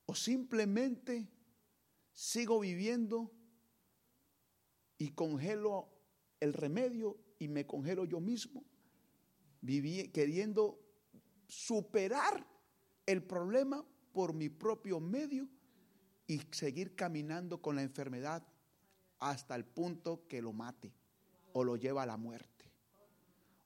[0.08, 1.30] o simplemente
[2.14, 3.32] sigo viviendo
[4.98, 5.90] y congelo
[6.40, 8.64] el remedio y me congelo yo mismo,
[10.14, 10.80] queriendo
[11.48, 12.48] superar
[13.06, 15.48] el problema por mi propio medio
[16.26, 18.48] y seguir caminando con la enfermedad
[19.20, 20.94] hasta el punto que lo mate
[21.54, 22.72] o lo lleva a la muerte.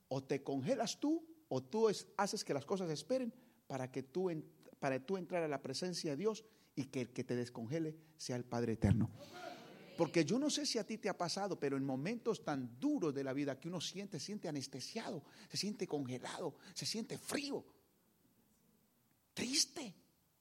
[0.10, 3.34] O te congelas tú o tú haces que las cosas esperen
[3.67, 4.30] para que tú
[4.82, 6.44] para tú entrar a la presencia de Dios
[6.76, 9.12] y que el que te descongele sea el Padre Eterno.
[9.96, 13.13] Porque yo no sé si a ti te ha pasado, pero en momentos tan duros
[13.13, 17.63] de la vida que uno siente, siente anestesiado, se siente congelado, se siente frío,
[19.36, 19.94] triste,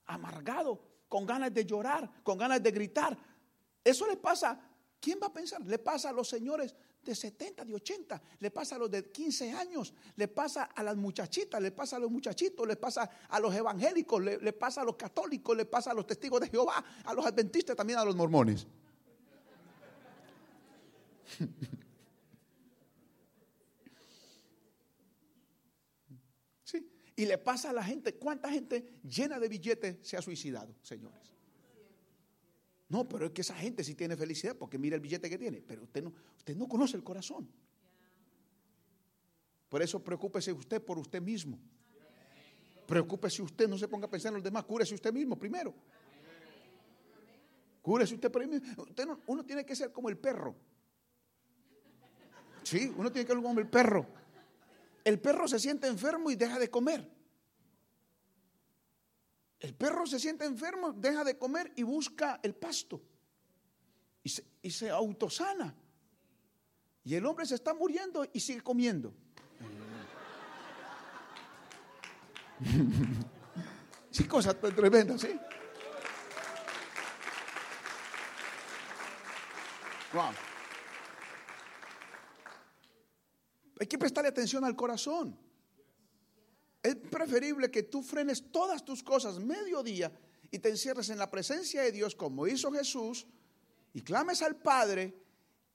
[0.06, 3.18] amargado, con ganas de llorar, con ganas de gritar.
[3.84, 4.58] Eso le pasa,
[4.98, 5.60] ¿quién va a pensar?
[5.66, 9.52] Le pasa a los señores de 70, de 80, le pasa a los de 15
[9.52, 13.54] años, le pasa a las muchachitas, le pasa a los muchachitos, le pasa a los
[13.54, 17.24] evangélicos, le, pasa a los católicos, le pasa a los testigos de Jehová, a los
[17.24, 18.66] adventistas, también a los mormones.
[26.62, 30.72] Sí, y le pasa a la gente, ¿cuánta gente llena de billetes se ha suicidado,
[30.82, 31.32] señores?
[32.90, 35.62] No, pero es que esa gente sí tiene felicidad porque mira el billete que tiene,
[35.62, 37.48] pero usted no, usted no conoce el corazón.
[39.68, 41.56] Por eso preocúpese usted por usted mismo.
[42.88, 45.72] Preocúpese usted, no se ponga a pensar en los demás, cúrese usted mismo primero.
[47.80, 48.60] Cúrese usted primero.
[49.28, 50.56] Uno tiene que ser como el perro.
[52.64, 54.04] Sí, uno tiene que ser como el perro.
[55.04, 57.08] El perro se siente enfermo y deja de comer.
[59.60, 63.02] El perro se siente enfermo, deja de comer y busca el pasto.
[64.22, 65.74] Y se, autosana.
[67.04, 69.12] Y el hombre se está muriendo y sigue comiendo.
[74.10, 75.38] sí, cosa tremenda, ¿sí?
[80.12, 80.32] Wow.
[83.78, 85.38] Hay que prestarle atención al corazón.
[86.82, 90.10] Es preferible que tú frenes todas tus cosas mediodía
[90.50, 93.26] y te encierres en la presencia de Dios como hizo Jesús
[93.92, 95.14] y clames al Padre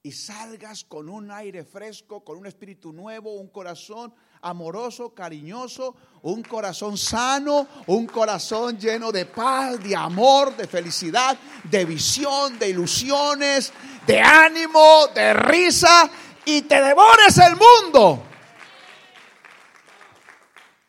[0.02, 6.42] y salgas con un aire fresco, con un espíritu nuevo, un corazón amoroso, cariñoso, un
[6.42, 13.72] corazón sano, un corazón lleno de paz, de amor, de felicidad, de visión, de ilusiones,
[14.06, 16.08] de ánimo, de risa
[16.44, 18.22] y te devores el mundo.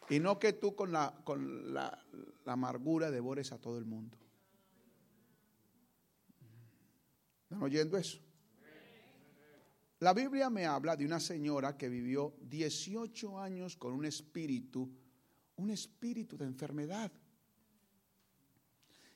[0.10, 2.06] Y no que tú con la, con la,
[2.46, 4.18] amargura devores a todo el mundo.
[7.44, 8.20] ¿Están oyendo eso?
[10.00, 14.90] La Biblia me habla de una señora que vivió 18 años con un espíritu,
[15.56, 17.12] un espíritu de enfermedad.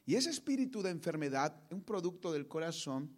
[0.06, 3.16] Y ese espíritu de enfermedad, un producto del corazón,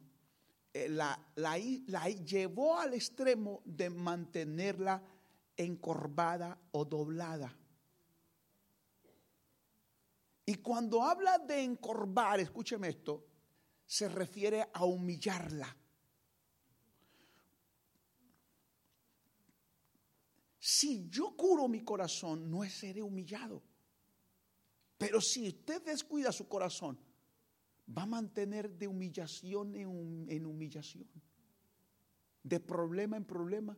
[0.73, 1.57] eh, la, la,
[1.87, 5.01] la llevó al extremo de mantenerla
[5.55, 7.55] encorvada o doblada.
[10.45, 13.25] Y cuando habla de encorvar, escúcheme esto,
[13.85, 15.77] se refiere a humillarla.
[20.65, 23.61] si yo curo mi corazón, no seré humillado.
[24.97, 26.97] Pero si usted descuida su corazón,
[27.85, 31.05] va a mantener de humillación en humillación,
[32.43, 33.77] de problema en problema,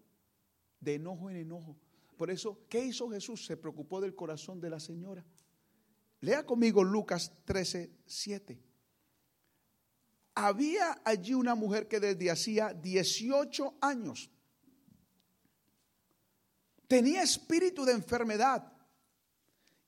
[0.79, 1.75] de enojo en enojo.
[2.17, 3.45] Por eso, ¿qué hizo Jesús?
[3.47, 5.25] Se preocupó del corazón de la señora.
[6.21, 8.59] Lea conmigo Lucas 13, 7.
[10.35, 14.29] Había allí una mujer que desde hacía 18 años
[16.87, 18.71] tenía espíritu de enfermedad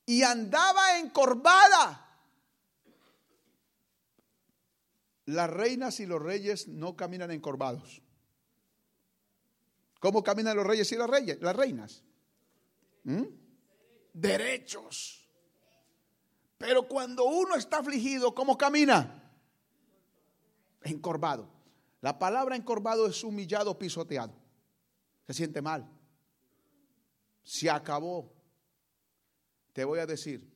[0.06, 2.04] y andaba encorvada.
[5.26, 8.00] Las reinas y los reyes no caminan encorvados.
[10.00, 12.02] ¿Cómo caminan los reyes y las, reyes, las reinas?
[13.04, 13.24] ¿Mm?
[14.14, 15.17] Derechos.
[16.58, 19.32] Pero cuando uno está afligido, ¿cómo camina?
[20.82, 21.48] Encorvado.
[22.00, 24.34] La palabra encorvado es humillado, pisoteado.
[25.26, 25.88] Se siente mal
[27.48, 28.30] se acabó.
[29.72, 30.46] Te voy a decir,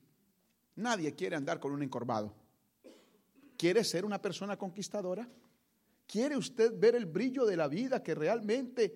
[0.76, 2.34] nadie quiere andar con un encorvado.
[3.56, 5.26] ¿Quiere ser una persona conquistadora?
[6.06, 8.94] ¿Quiere usted ver el brillo de la vida, que realmente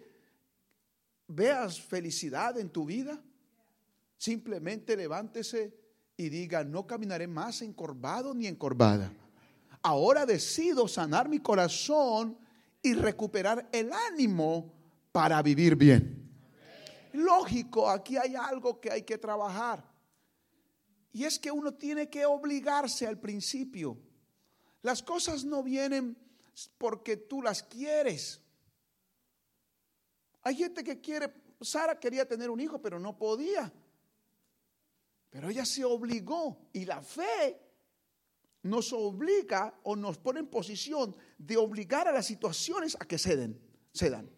[1.28, 3.18] veas felicidad en tu vida?
[4.18, 5.74] Simplemente levántese
[6.16, 9.12] y diga, no caminaré más encorvado ni encorvada.
[9.82, 12.38] Ahora decido sanar mi corazón
[12.82, 14.72] y recuperar el ánimo
[15.12, 16.26] para vivir bien.
[17.12, 19.84] Lógico, aquí hay algo que hay que trabajar.
[21.12, 23.96] Y es que uno tiene que obligarse al principio.
[24.82, 26.16] Las cosas no vienen
[26.78, 28.40] porque tú las quieres.
[30.42, 33.72] Hay gente que quiere, Sara quería tener un hijo, pero no podía.
[35.36, 37.60] Pero ella se obligó y la fe
[38.62, 43.60] nos obliga o nos pone en posición de obligar a las situaciones a que ceden,
[43.92, 44.30] cedan.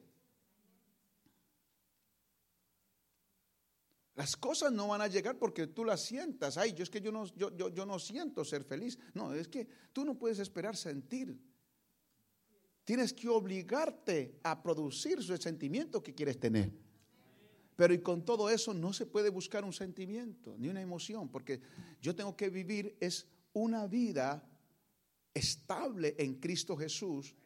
[4.16, 6.58] Las cosas no van a llegar porque tú las sientas.
[6.58, 8.98] Ay, yo es que yo no, yo, yo, no siento ser feliz.
[9.14, 11.40] No, es que tú no puedes esperar sentir.
[12.84, 16.87] Tienes que obligarte a producir su sentimiento que quieres tener.
[17.78, 21.60] Pero y con todo eso no se puede buscar un sentimiento ni una emoción, porque
[22.02, 24.44] yo tengo que vivir es una vida
[25.32, 27.36] estable en Cristo Jesús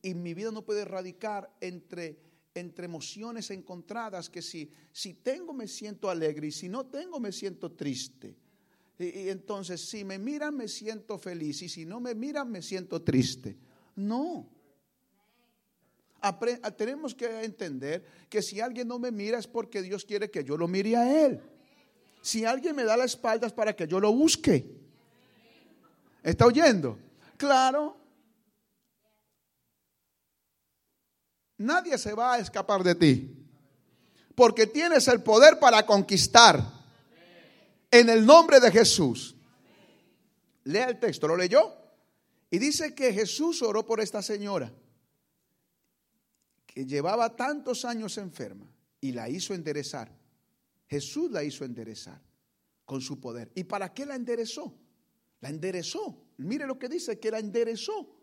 [0.00, 2.16] y mi vida no puede radicar entre
[2.54, 7.32] entre emociones encontradas que si, si tengo me siento alegre y si no tengo me
[7.32, 8.36] siento triste.
[9.00, 13.02] Y, entonces si me miran me siento feliz y si no me miran me siento
[13.02, 13.56] triste.
[13.96, 14.48] No.
[16.76, 20.56] Tenemos que entender que si alguien no me mira es porque Dios quiere que yo
[20.56, 21.40] lo mire a Él.
[22.20, 24.64] Si alguien me da la espalda es para que yo lo busque.
[26.22, 26.98] ¿Está oyendo?
[27.36, 28.02] Claro,
[31.62, 33.36] Nadie se va a escapar de ti.
[34.34, 36.60] Porque tienes el poder para conquistar.
[37.90, 39.36] En el nombre de Jesús.
[40.64, 41.72] Lea el texto, ¿lo leyó?
[42.50, 44.72] Y dice que Jesús oró por esta señora
[46.72, 48.66] que llevaba tantos años enferma
[49.00, 50.10] y la hizo enderezar.
[50.86, 52.20] Jesús la hizo enderezar
[52.86, 53.52] con su poder.
[53.54, 54.74] ¿Y para qué la enderezó?
[55.40, 56.24] La enderezó.
[56.38, 58.16] Mire lo que dice, que la enderezó.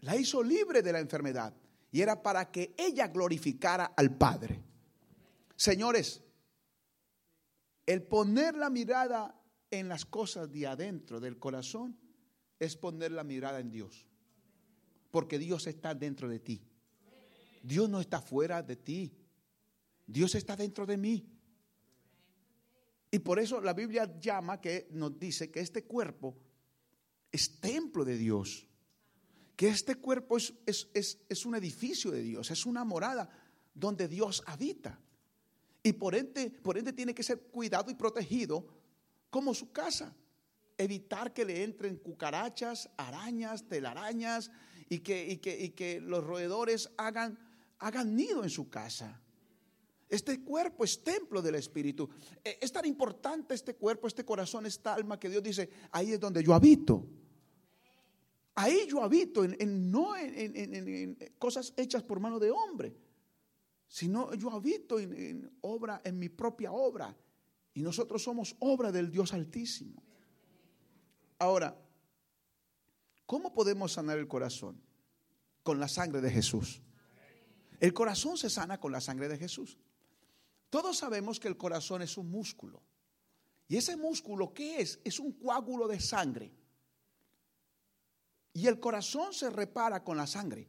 [0.00, 1.54] La hizo libre de la enfermedad
[1.92, 4.60] y era para que ella glorificara al Padre.
[5.54, 6.20] Señores,
[7.86, 9.40] el poner la mirada
[9.70, 11.96] en las cosas de adentro del corazón
[12.58, 14.06] es poner la mirada en Dios.
[15.12, 16.66] Porque Dios está dentro de ti.
[17.62, 19.12] Dios no está fuera de ti.
[20.06, 21.26] Dios está dentro de mí.
[23.10, 26.36] Y por eso la Biblia llama que nos dice que este cuerpo
[27.30, 28.68] es templo de Dios
[29.56, 33.28] que este cuerpo es, es, un edificio de Dios, es una morada
[33.72, 34.98] donde Dios habita.
[35.84, 38.66] Y por ende, por tiene que ser cuidado y protegido
[39.30, 40.16] como su casa.
[40.76, 44.50] Evitar que le entren cucarachas, arañas, telarañas
[44.88, 47.38] y que, y que, y que los roedores hagan,
[47.82, 49.20] hagan nido en su casa.
[50.08, 52.08] Este cuerpo es templo del Espíritu.
[52.44, 56.20] E, es tan importante este cuerpo, este corazón, esta alma que Dios dice, ahí es
[56.20, 57.06] donde yo habito.
[58.54, 62.94] Ahí yo habito, en, no en, cosas hechas por mano de hombre,
[63.88, 67.16] sino yo habito en, obra, en mi propia obra.
[67.74, 70.02] Y nosotros somos obra del Dios Altísimo.
[71.38, 71.74] Ahora,
[73.24, 74.80] ¿cómo podemos sanar el corazón?
[75.62, 76.82] Con la sangre de Jesús.
[77.82, 79.76] El corazón se sana con la sangre de Jesús.
[80.70, 82.80] Todos sabemos que el corazón es un músculo.
[83.66, 85.00] ¿Y ese músculo qué es?
[85.02, 86.52] Es un coágulo de sangre.
[88.52, 90.68] Y el corazón se repara con la sangre.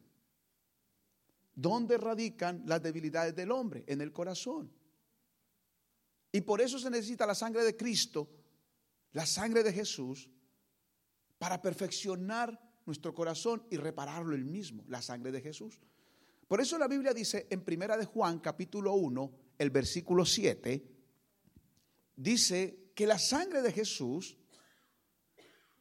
[1.54, 3.84] ¿Dónde radican las debilidades del hombre?
[3.86, 4.74] En el corazón.
[6.32, 8.28] Y por eso se necesita la sangre de Cristo,
[9.12, 10.32] la sangre de Jesús,
[11.38, 15.80] para perfeccionar nuestro corazón y repararlo el mismo, la sangre de Jesús.
[16.54, 20.88] Por eso la Biblia dice en Primera de Juan, capítulo 1, el versículo 7,
[22.16, 24.38] dice que la sangre de Jesús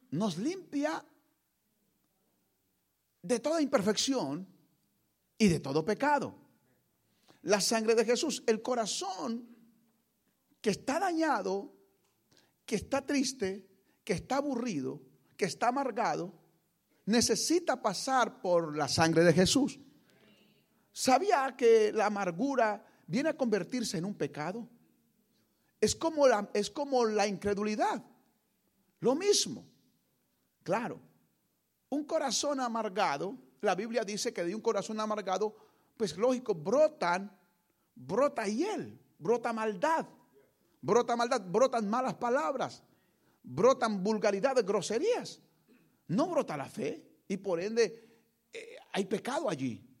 [0.09, 1.05] nos limpia
[3.21, 4.47] de toda imperfección
[5.37, 6.39] y de todo pecado.
[7.43, 9.47] La sangre de Jesús, el corazón
[10.59, 11.71] que está dañado,
[12.65, 13.69] que está triste,
[14.03, 15.03] que está aburrido,
[15.37, 16.33] que está amargado,
[17.05, 19.79] necesita pasar por la sangre de Jesús.
[20.93, 24.67] ¿Sabía que la amargura viene a convertirse en un pecado.
[25.79, 28.03] Es como la, es como la incredulidad.
[28.99, 29.65] Lo mismo.
[30.63, 30.99] Claro.
[31.89, 35.55] Un corazón amargado, la Biblia dice que de un corazón amargado,
[35.97, 37.37] pues lógico, brotan,
[37.93, 40.07] brota hiel, brota maldad,
[40.81, 42.81] brota maldad, brotan malas palabras,
[43.43, 45.39] brotan vulgaridades, groserías.
[46.07, 48.21] No brota la fe y por ende
[48.51, 49.92] eh, hay pecado allí.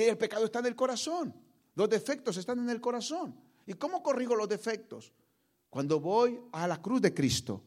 [0.00, 1.34] El pecado está en el corazón.
[1.74, 3.38] Los defectos están en el corazón.
[3.66, 5.12] ¿Y cómo corrijo los defectos?
[5.68, 7.62] Cuando voy a la cruz de Cristo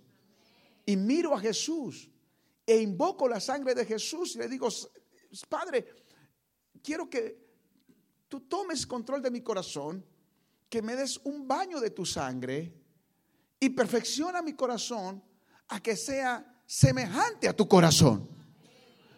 [0.86, 2.10] y miro a Jesús
[2.66, 4.70] e invoco la sangre de Jesús y le digo,
[5.48, 5.88] Padre,
[6.84, 7.46] quiero que
[8.28, 10.04] tú tomes control de mi corazón,
[10.68, 12.74] que me des un baño de tu sangre
[13.60, 15.24] y perfecciona mi corazón
[15.68, 18.35] a que sea semejante a tu corazón.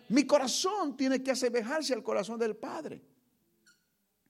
[0.10, 3.04] Mi corazón tiene que asemejarse al corazón del Padre.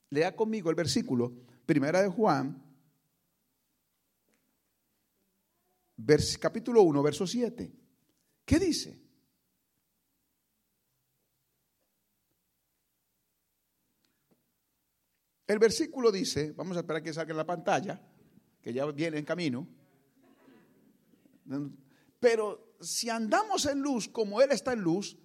[0.10, 1.34] Lea conmigo el versículo,
[1.66, 2.64] primera de Juan,
[6.40, 7.72] capítulo 1, verso 7.
[8.46, 9.08] ¿Qué dice?
[15.46, 18.02] El versículo dice, vamos a esperar que salga en la pantalla,
[18.62, 19.68] que ya viene en camino.
[22.20, 25.18] Pero si andamos en luz como Él está en luz,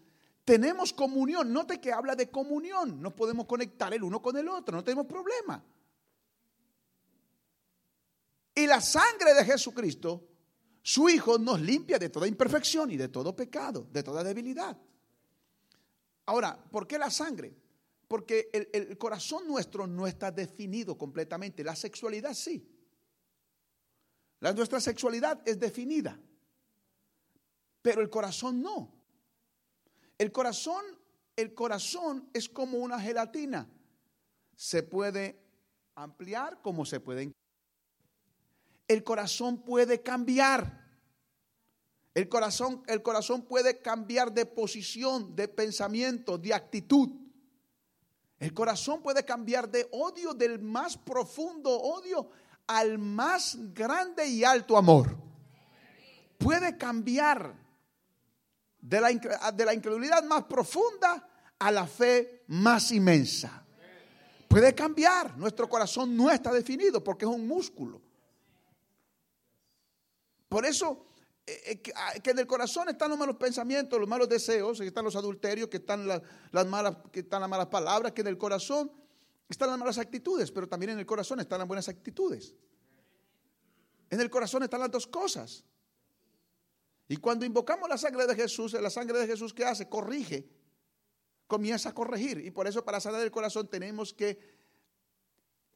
[0.44, 1.52] tenemos comunión.
[1.52, 3.00] Note que habla de comunión.
[3.00, 4.76] No podemos conectar el uno con el otro.
[4.76, 5.64] No tenemos problema.
[8.54, 10.28] Y la sangre de Jesucristo,
[10.82, 14.76] su Hijo, nos limpia de toda imperfección y de todo pecado, de toda debilidad.
[16.26, 17.56] Ahora, ¿por qué la sangre?
[18.08, 21.64] Porque el, corazón nuestro no está definido completamente.
[21.64, 22.68] La sexualidad sí.
[24.40, 26.20] Nuestra sexualidad es definida.
[27.80, 29.01] Pero el corazón no.
[30.22, 30.84] El corazón,
[31.34, 33.68] el corazón es como una gelatina.
[34.54, 35.36] Se puede
[35.96, 37.32] ampliar como se puede.
[38.86, 40.80] El corazón puede cambiar.
[42.14, 47.10] El corazón, el corazón puede cambiar de posición, de pensamiento, de actitud.
[48.38, 52.30] El corazón puede cambiar de odio, del más profundo odio,
[52.68, 55.16] al más grande y alto amor.
[56.38, 57.60] Puede cambiar
[58.82, 59.10] de la,
[59.54, 61.26] de la incredulidad más profunda
[61.58, 63.64] a la fe más inmensa.
[64.48, 65.38] Puede cambiar.
[65.38, 68.02] Nuestro corazón no está definido porque es un músculo.
[70.48, 71.06] Por eso
[71.46, 74.86] eh, eh, ah, que, en el corazón están los malos pensamientos, los malos deseos, que
[74.86, 76.22] están los adulterios, que están las,
[76.66, 78.92] malas, que están las malas palabras, que en el corazón
[79.48, 82.54] están las malas actitudes, pero también en el corazón están las buenas actitudes.
[84.10, 85.64] En el corazón están las dos cosas.
[87.12, 89.86] Y cuando invocamos la sangre de Jesús, la sangre de Jesús ¿qué hace?
[89.86, 90.48] Corrige,
[91.46, 92.38] comienza a corregir.
[92.38, 94.38] Y por eso para sanar el corazón tenemos que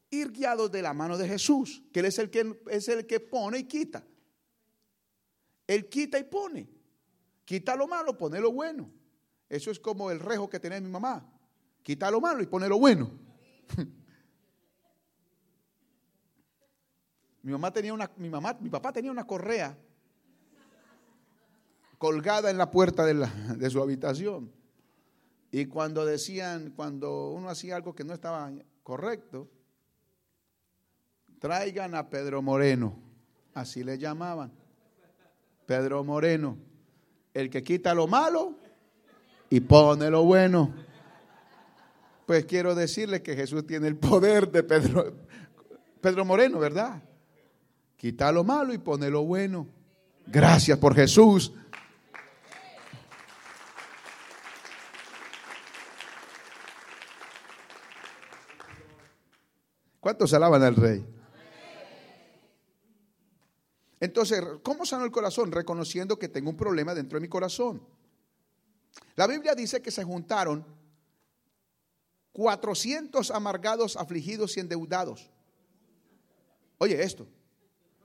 [0.09, 3.19] ir guiados de la mano de Jesús, que Él es el que, es el que
[3.19, 4.03] pone y quita.
[5.67, 6.67] Él quita y pone.
[7.45, 8.89] Quita lo malo, pone lo bueno.
[9.47, 11.23] Eso es como el rejo que tenía mi mamá.
[11.83, 13.11] Quita lo malo y pone lo bueno.
[17.43, 19.77] mi mamá tenía una, mi mamá, mi papá tenía una correa
[21.97, 24.51] colgada en la puerta de, de su habitación.
[25.51, 28.51] Y cuando decían, cuando uno hacía algo que no estaba
[28.83, 29.49] correcto,
[31.39, 32.97] traigan a Pedro Moreno,
[33.53, 34.51] así le llamaban.
[35.65, 36.57] Pedro Moreno,
[37.33, 38.55] el que quita lo malo
[39.49, 40.73] y pone lo bueno.
[42.25, 45.13] Pues quiero decirle que Jesús tiene el poder de Pedro,
[46.01, 47.01] Pedro Moreno, ¿verdad?
[47.95, 49.67] Quita lo malo y pone lo bueno.
[50.25, 51.53] Gracias por Jesús.
[60.07, 61.05] ¿Cuántos alaban al rey?
[63.99, 65.51] Entonces, ¿cómo sano el corazón?
[65.51, 67.85] Reconociendo que tengo un problema dentro de mi corazón.
[69.17, 70.65] La Biblia dice que se juntaron
[72.31, 75.29] 400 amargados, afligidos y endeudados.
[76.77, 77.23] Oye esto.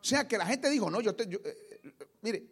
[0.01, 2.49] O sea, que la gente dijo, no, yo, te, eh, eh, mire,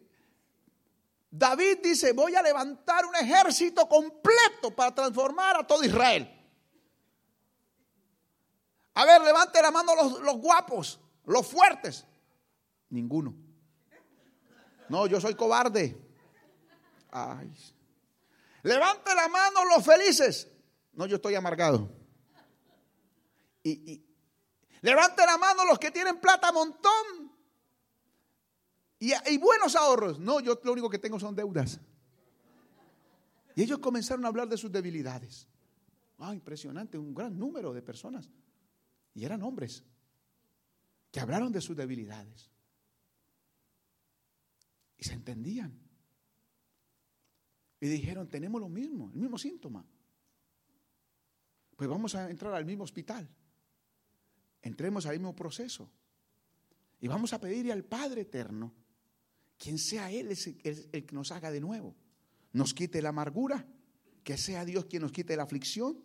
[1.29, 6.40] David dice, voy a levantar un ejército completo para transformar a todo Israel.
[8.93, 12.05] A ver, levante la mano los, guapos, los fuertes.
[12.89, 13.33] Ninguno.
[14.89, 15.97] No, yo soy cobarde.
[17.09, 17.53] Ay.
[18.63, 20.49] Levante la mano los felices.
[20.93, 21.89] No, yo estoy amargado.
[23.63, 24.03] Y,
[24.81, 27.31] levante la mano los que tienen plata montón.
[28.99, 30.19] Y, y buenos ahorros.
[30.19, 31.79] No, yo lo único que tengo son deudas.
[33.55, 35.47] Y ellos comenzaron a hablar de sus debilidades.
[36.17, 38.29] Ah, impresionante, un gran número de personas.
[39.13, 39.83] Y eran hombres
[41.11, 42.49] que hablaron de sus debilidades.
[44.97, 45.77] Y se entendían.
[47.79, 49.85] Y dijeron, tenemos lo mismo, el mismo síntoma.
[51.75, 53.27] Pues vamos a entrar al mismo hospital.
[54.61, 55.91] Entremos al mismo proceso.
[56.99, 58.71] Y vamos a pedirle al Padre Eterno,
[59.57, 61.95] quien sea Él el, que nos haga de nuevo.
[62.53, 63.65] Nos quite la amargura,
[64.23, 65.99] que sea Dios quien nos quite la aflicción,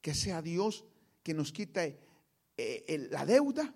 [0.00, 0.86] que sea Dios
[1.22, 2.00] que nos quite
[2.56, 3.74] eh, la deuda,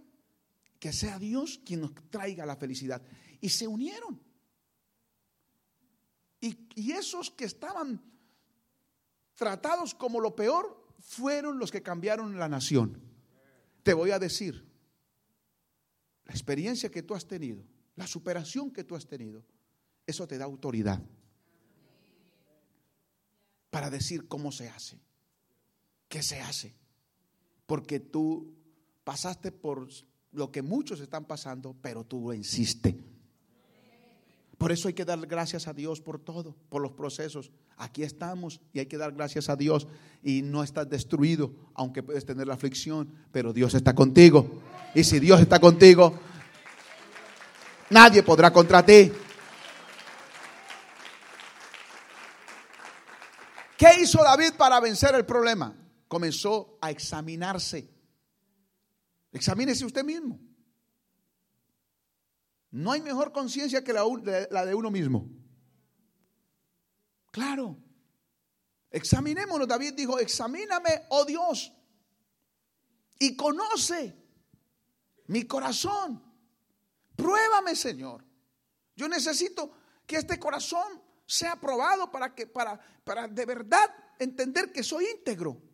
[0.78, 3.02] que sea Dios quien nos traiga la felicidad.
[3.40, 4.20] Y se unieron.
[6.40, 8.02] Y, y esos que estaban
[9.34, 13.00] tratados como lo peor fueron los que cambiaron la nación.
[13.82, 14.66] Te voy a decir,
[16.24, 17.64] la experiencia que tú has tenido,
[17.94, 19.44] la superación que tú has tenido,
[20.06, 21.02] eso te da autoridad
[23.70, 25.00] para decir cómo se hace,
[26.08, 26.74] qué se hace,
[27.66, 28.54] porque tú
[29.06, 29.86] pasaste por
[30.32, 32.98] lo que muchos están pasando, pero tú insiste.
[34.58, 37.52] Por eso hay que dar gracias a Dios por todo, por los procesos.
[37.76, 39.86] Aquí estamos y hay que dar gracias a Dios
[40.24, 44.60] y no estás destruido, aunque puedes tener la aflicción, pero Dios está contigo.
[44.92, 46.18] Y si Dios está contigo,
[47.90, 49.12] nadie podrá contra ti.
[53.78, 55.76] ¿Qué hizo David para vencer el problema?
[56.08, 57.95] Comenzó a examinarse.
[59.36, 60.40] Examínese usted mismo.
[62.70, 65.28] No hay mejor conciencia que la, de uno mismo.
[67.30, 67.76] Claro.
[68.90, 69.68] Examinémonos.
[69.68, 71.70] David dijo, examíname, oh Dios,
[73.18, 74.16] y conoce
[75.26, 76.22] mi corazón.
[77.14, 78.24] Pruébame, Señor.
[78.94, 79.70] Yo necesito
[80.06, 85.65] que este corazón sea probado para que para, para de verdad entender que soy íntegro.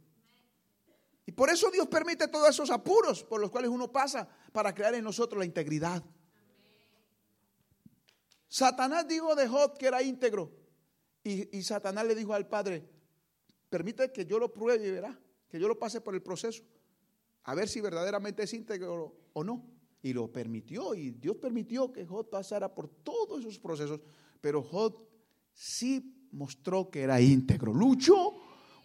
[1.26, 4.94] Y por eso Dios permite todos esos apuros por los cuales uno pasa para crear
[4.94, 6.02] en nosotros la integridad.
[8.48, 10.52] Satanás dijo de Job que era íntegro.
[11.24, 12.84] Y, Satanás le dijo al Padre,
[13.68, 15.16] permite que yo lo pruebe y verá,
[15.48, 16.64] que yo lo pase por el proceso,
[17.44, 19.64] a ver si verdaderamente es íntegro o no.
[20.02, 24.00] Y lo permitió, y Dios permitió que Job pasara por todos esos procesos,
[24.40, 24.98] pero Job
[25.54, 27.72] sí mostró que era íntegro.
[27.72, 28.34] Luchó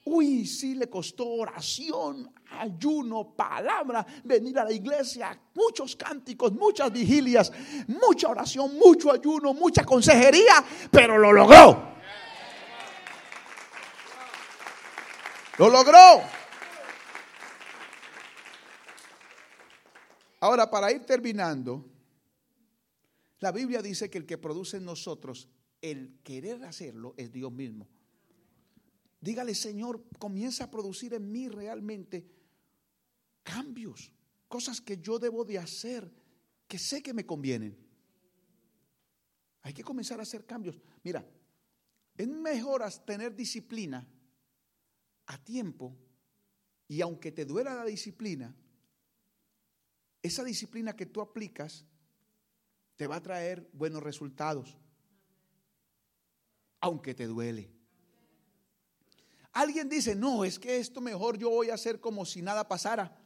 [0.10, 7.52] Uy, sí le costó oración, ayuno, palabra, venir a la iglesia, muchos cánticos, muchas vigilias,
[7.88, 11.98] mucha oración, mucho ayuno, mucha consejería, pero lo logró.
[15.58, 16.22] Lo logró.
[20.40, 21.86] Ahora, para ir terminando,
[23.40, 25.50] la Biblia dice que el que produce en nosotros
[25.82, 27.90] el querer hacerlo es Dios mismo.
[29.28, 32.26] Dígale, Señor, comienza a producir en mí realmente
[33.44, 34.10] cambios,
[34.48, 36.10] cosas que yo debo de hacer,
[36.66, 37.78] que sé que me convienen.
[39.64, 40.80] Hay que comenzar a hacer cambios.
[41.04, 41.30] Mira,
[42.16, 44.08] Es mejor tener disciplina
[45.26, 45.94] a tiempo
[46.88, 48.56] y aunque te duela la disciplina,
[50.24, 51.86] esa disciplina que tú aplicas
[52.96, 54.78] te va a traer buenos resultados,
[56.80, 57.77] aunque te duele.
[59.58, 63.18] Alguien dice, no, es que esto mejor yo voy a hacer como si nada pasara.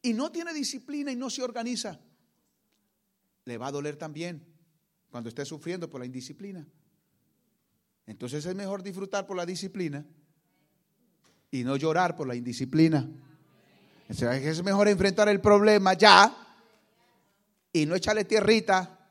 [0.00, 2.00] Y no tiene disciplina y no se organiza.
[3.44, 4.42] Le va a doler también
[5.10, 6.66] cuando esté sufriendo por la indisciplina.
[8.06, 10.06] Entonces es mejor disfrutar por la disciplina
[11.50, 13.06] y no llorar por la indisciplina.
[14.08, 16.34] Es mejor enfrentar el problema ya
[17.74, 19.06] y no echarle tierrita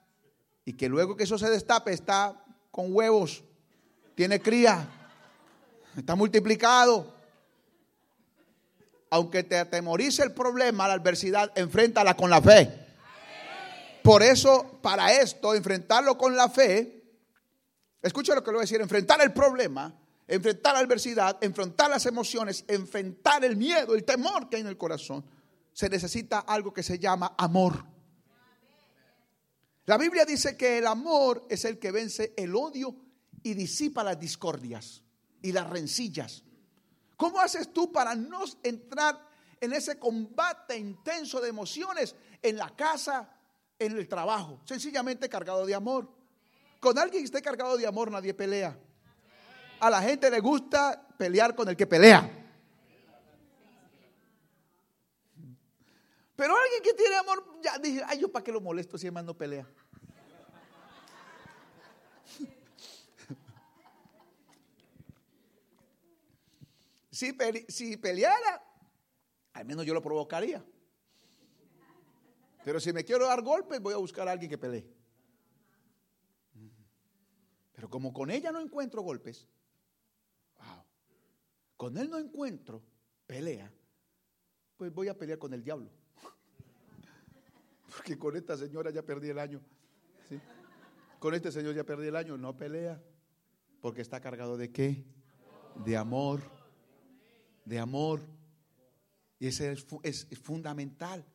[0.65, 3.43] y que luego que eso se destape está con huevos,
[4.15, 5.04] tiene cría,
[5.99, 7.13] está multiplicado.
[9.09, 12.85] Aunque te atemorice el problema, la adversidad, enfréntala con la fe.
[14.03, 17.03] Por eso, para esto, enfrentarlo con la fe,
[18.01, 22.05] escucha lo que le voy a decir, enfrentar el problema, enfrentar la adversidad, enfrentar las
[22.05, 25.25] emociones, enfrentar el miedo, el temor que hay en el corazón,
[25.73, 27.85] se necesita algo que se llama amor.
[29.85, 32.95] La Biblia dice que el amor es el que vence el odio
[33.43, 35.04] y disipa las discordias
[35.45, 36.43] y las rencillas.
[37.15, 39.29] ¿Cómo haces tú para no entrar
[39.61, 43.29] en ese combate intenso de emociones en la casa,
[43.77, 44.59] en el trabajo?
[44.65, 46.09] Sencillamente cargado de amor.
[46.79, 48.75] Con alguien que esté cargado de amor nadie pelea.
[49.79, 52.27] A la gente le gusta pelear con el que pelea.
[56.35, 59.25] Pero alguien que tiene amor, ya dije, ay, yo para qué lo molesto si además
[59.25, 59.67] no pelea.
[67.16, 68.61] Si, peleara,
[69.53, 70.66] al menos yo lo provocaría.
[72.66, 74.86] Pero si me quiero dar golpes, voy a buscar a alguien que pelee.
[77.72, 79.47] Pero como con ella no encuentro golpes,
[81.78, 82.84] con él no encuentro
[83.26, 83.72] pelea,
[84.76, 85.89] pues voy a pelear con el diablo.
[87.95, 89.61] Porque con esta señora ya perdí el año.
[91.20, 93.01] Con este señor ya perdí el año, no pelea.
[93.80, 95.05] Porque está cargado de qué?
[95.86, 96.41] De amor.
[97.66, 98.22] De amor.
[99.39, 101.26] Y ese es, fundamental,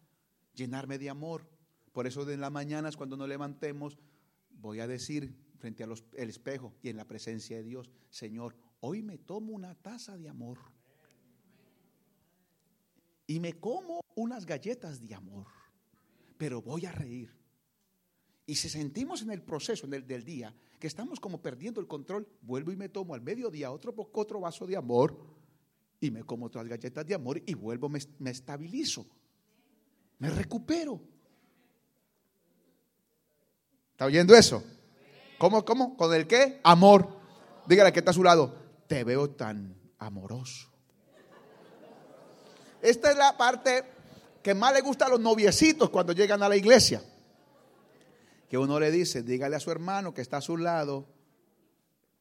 [0.54, 1.46] llenarme de amor.
[1.92, 3.98] Por eso en las mañanas cuando nos levantemos,
[4.50, 9.18] voy a decir frente al espejo y en la presencia de Dios, Señor, hoy me
[9.18, 10.58] tomo una taza de amor.
[13.26, 15.46] Y me como unas galletas de amor
[16.40, 17.30] pero voy a reír.
[18.46, 21.86] Y si sentimos en el proceso en el, del día que estamos como perdiendo el
[21.86, 25.18] control, vuelvo y me tomo al mediodía otro, otro vaso de amor
[26.00, 29.06] y me como otras galletas de amor y vuelvo, me, me estabilizo,
[30.18, 31.00] me recupero.
[33.92, 34.64] ¿Está oyendo eso?
[35.38, 35.96] ¿Cómo, cómo?
[35.96, 36.60] ¿Con el qué?
[36.64, 37.20] Amor.
[37.66, 38.54] Dígale que está a su lado.
[38.86, 40.68] Te veo tan amoroso.
[42.82, 43.84] Esta es la parte
[44.42, 47.02] que más le gusta a los noviecitos cuando llegan a la iglesia.
[48.48, 51.06] Que uno le dice, dígale a su hermano que está a su lado,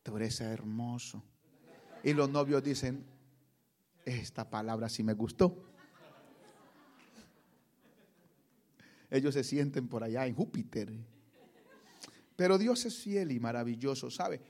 [0.04, 1.24] tú eres hermoso.
[2.04, 3.06] Y los novios dicen,
[4.18, 5.64] esta palabra sí me gustó.
[9.10, 10.94] Ellos se sienten por allá en Júpiter.
[12.36, 14.42] Pero Dios es fiel y maravilloso, ¿sabe?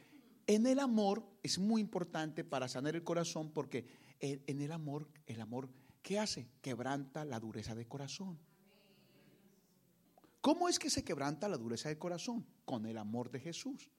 [0.47, 3.85] En el amor es muy importante para sanar el corazón porque
[4.19, 5.69] en el amor, el amor
[6.01, 6.49] ¿qué hace?
[6.61, 8.39] Quebranta la dureza del corazón.
[10.41, 12.45] ¿Cómo es que se quebranta la dureza del corazón?
[12.65, 13.91] Con el amor de Jesús.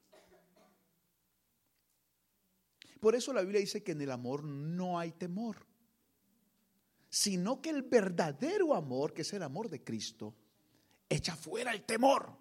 [3.00, 5.66] Por eso la Biblia dice que en el amor no hay temor,
[7.08, 10.34] sino que el verdadero amor, que es el amor de Cristo,
[11.08, 12.36] echa fuera el temor.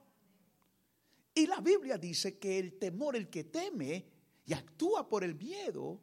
[1.34, 4.06] Y la Biblia dice que el temor, el que teme
[4.46, 6.02] y actúa por el miedo,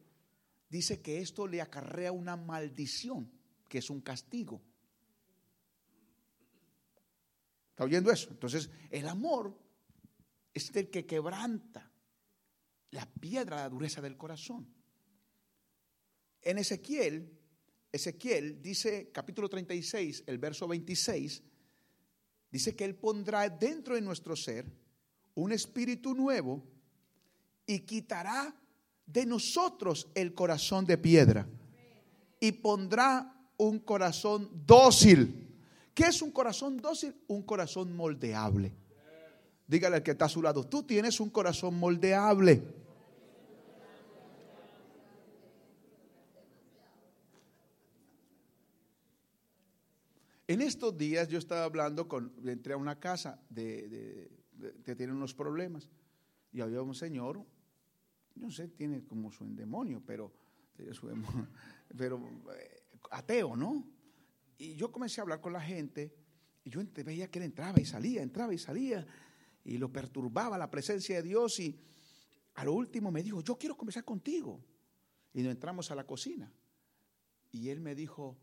[0.70, 3.30] dice que esto le acarrea una maldición
[3.68, 4.62] que es un castigo.
[7.70, 8.30] ¿Está oyendo eso?
[8.30, 9.54] Entonces, el amor
[10.54, 11.85] es el que quebranta
[12.90, 14.66] la piedra, la dureza del corazón.
[16.42, 17.30] En Ezequiel,
[17.90, 21.42] Ezequiel dice, capítulo 36, el verso 26,
[22.50, 24.70] dice que Él pondrá dentro de nuestro ser
[25.34, 26.62] un espíritu nuevo
[27.66, 28.54] y quitará
[29.04, 31.48] de nosotros el corazón de piedra
[32.40, 35.58] y pondrá un corazón dócil.
[35.94, 37.14] ¿Qué es un corazón dócil?
[37.28, 38.72] Un corazón moldeable.
[39.66, 42.62] Dígale al que está a su lado, tú tienes un corazón moldeable.
[50.48, 54.30] En estos días yo estaba hablando con, entré a una casa de,
[54.84, 55.90] que tiene unos problemas.
[56.52, 57.44] y había un señor,
[58.36, 60.32] no sé, tiene como su endemonio, pero,
[61.96, 62.20] pero
[62.56, 63.84] eh, ateo, ¿no?
[64.58, 66.14] Y yo comencé a hablar con la gente
[66.62, 69.04] y yo veía que él entraba y salía, entraba y salía
[69.66, 71.76] y lo perturbaba la presencia de Dios y
[72.54, 74.64] a lo último me dijo, yo quiero conversar contigo.
[75.34, 76.50] Y nos entramos a la cocina.
[77.50, 78.38] Y él me dijo,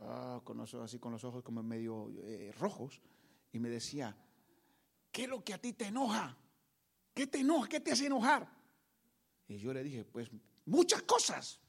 [0.00, 3.02] ah, con los, así con los ojos como medio eh, rojos,
[3.52, 4.16] y me decía,
[5.12, 6.36] ¿qué es lo que a ti te enoja?
[7.12, 7.68] ¿Qué te enoja?
[7.68, 8.50] ¿Qué te hace enojar?
[9.46, 10.30] Y yo le dije, pues
[10.64, 11.60] muchas cosas.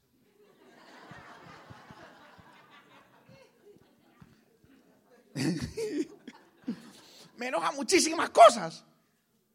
[7.36, 8.84] me enoja muchísimas cosas.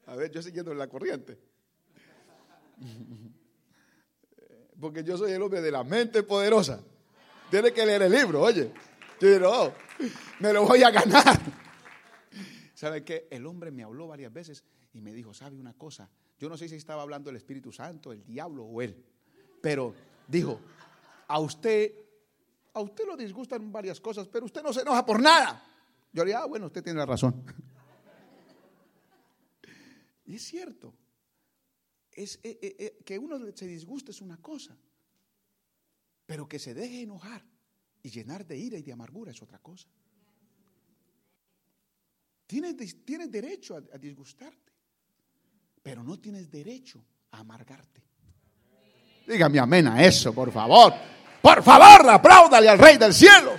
[0.07, 1.39] A ver, yo siguiendo la corriente.
[4.79, 6.83] Porque yo soy el hombre de la mente poderosa.
[7.49, 8.71] Tiene que leer el libro, oye.
[9.19, 9.73] Yo digo, oh,
[10.39, 11.39] me lo voy a ganar.
[12.73, 13.27] ¿Sabe qué?
[13.29, 14.63] El hombre me habló varias veces
[14.93, 16.09] y me dijo, ¿sabe una cosa?
[16.39, 19.05] Yo no sé si estaba hablando el Espíritu Santo, el diablo o él.
[19.61, 19.93] Pero
[20.27, 20.59] dijo,
[21.27, 21.93] a usted,
[22.73, 25.63] a usted lo disgustan varias cosas, pero usted no se enoja por nada.
[26.11, 27.45] Yo le dije, ah, bueno, usted tiene razón.
[30.25, 30.93] Y es cierto.
[32.11, 34.75] Es, eh, eh, eh, que uno se disguste es una cosa,
[36.25, 37.43] pero que se deje enojar
[38.03, 39.87] y llenar de ira y de amargura es otra cosa.
[42.47, 44.73] Tienes, tienes derecho a, disgustarte,
[45.81, 47.01] pero no tienes derecho
[47.31, 48.03] a amargarte.
[49.25, 50.93] Dígame amén a eso, por favor.
[51.41, 53.53] Por favor, apláudale al Rey del Cielo.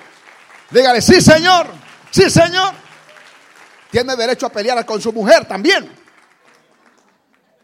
[0.70, 1.68] Dígale, sí, Señor.
[2.10, 2.74] Sí, Señor.
[3.90, 6.01] Tiene derecho a pelear con su mujer también.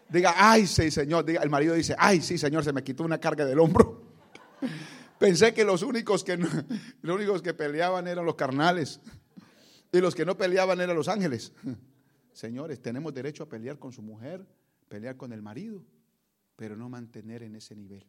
[0.09, 1.25] Diga, ay, sí, Señor.
[1.25, 4.03] Diga, el marido dice, ay, sí, Señor, se me quitó una carga del hombro.
[5.19, 6.37] Pensé que los únicos que,
[7.03, 9.01] los únicos que peleaban eran los carnales.
[9.93, 11.53] Y los que no peleaban eran los ángeles.
[12.33, 14.47] Señores, tenemos derecho a pelear con su mujer,
[14.89, 15.83] pelear con el marido,
[16.57, 18.07] pero no mantener en ese nivel.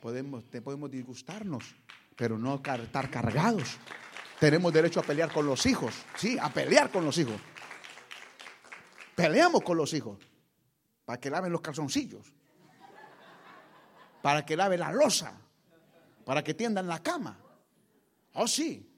[0.00, 1.76] Podemos, podemos disgustarnos,
[2.16, 3.76] pero no estar cargados.
[4.40, 7.38] Tenemos derecho a pelear con los hijos, sí, a pelear con los hijos.
[9.14, 10.29] Peleamos con los hijos
[11.10, 12.32] para que laven los calzoncillos,
[14.22, 15.32] para que lave la losa,
[16.24, 17.36] para que tiendan la cama.
[18.34, 18.88] Oh, sí,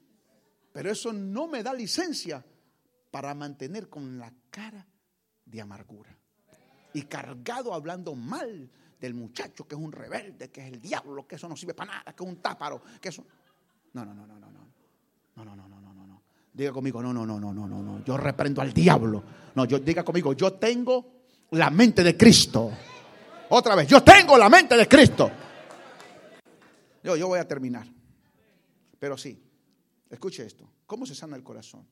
[0.71, 2.45] pero eso no me da licencia
[3.09, 4.85] para mantener con la cara
[5.43, 6.15] de amargura
[6.93, 8.69] y cargado hablando mal
[9.01, 11.93] del muchacho que es un rebelde, que es el diablo, que eso no sirve para
[11.93, 13.25] nada, que es un táparo, que eso.
[13.93, 14.67] No, no, no, no, no, no.
[15.37, 16.21] No, no, no, no, no, no.
[16.53, 18.05] Diga conmigo, no, no, no, no, no, no, no.
[18.05, 19.23] Yo reprendo al diablo.
[19.55, 22.71] No, yo diga conmigo, yo tengo la mente de Cristo.
[23.49, 25.31] Otra vez, yo tengo la mente de Cristo.
[27.03, 27.87] Yo, yo voy a terminar.
[28.97, 29.41] Pero sí,
[30.09, 30.69] escuche esto.
[30.85, 31.85] ¿Cómo se sana el corazón?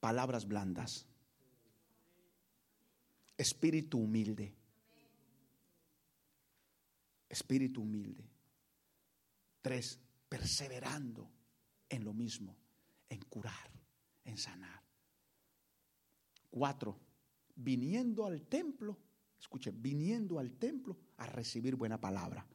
[0.00, 1.06] Palabras blandas.
[3.36, 4.54] Espíritu humilde.
[7.28, 8.24] Espíritu humilde.
[9.60, 11.30] Tres, perseverando
[11.88, 12.56] en lo mismo,
[13.08, 13.70] en curar,
[14.24, 14.82] en sanar.
[16.50, 16.98] Cuatro,
[17.58, 18.96] viniendo al templo,
[19.38, 22.46] escuche, viniendo al templo a recibir buena palabra.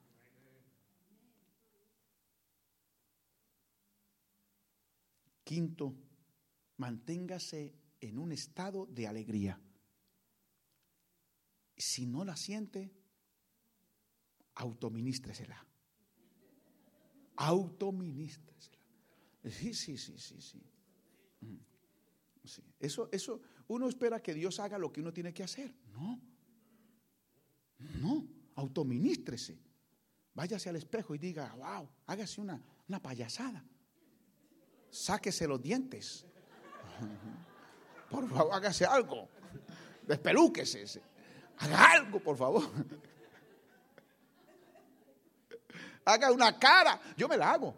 [5.44, 5.94] Quinto,
[6.78, 9.60] manténgase en un estado de alegría.
[11.76, 12.92] Si no la siente,
[14.56, 15.66] autoministresela.
[17.36, 18.78] Autoministresela.
[19.44, 20.64] Sí, sí, sí, sí, sí.
[21.42, 21.58] Mm.
[22.46, 22.64] sí.
[22.80, 25.74] Eso, eso, uno espera que Dios haga lo que uno tiene que hacer.
[25.92, 26.20] No.
[28.02, 28.28] No.
[28.56, 29.60] Autoministrese.
[30.34, 33.64] Váyase al espejo y diga, wow, hágase una, una payasada.
[34.90, 36.26] Sáquese los dientes.
[38.10, 39.28] Por favor, hágase algo.
[40.08, 41.02] Despelúquese.
[41.58, 42.64] Haga algo, por favor.
[46.06, 47.00] Haga una cara.
[47.16, 47.76] Yo me la hago.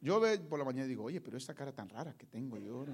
[0.00, 2.84] Yo por la mañana digo, oye, pero esta cara tan rara que tengo yo.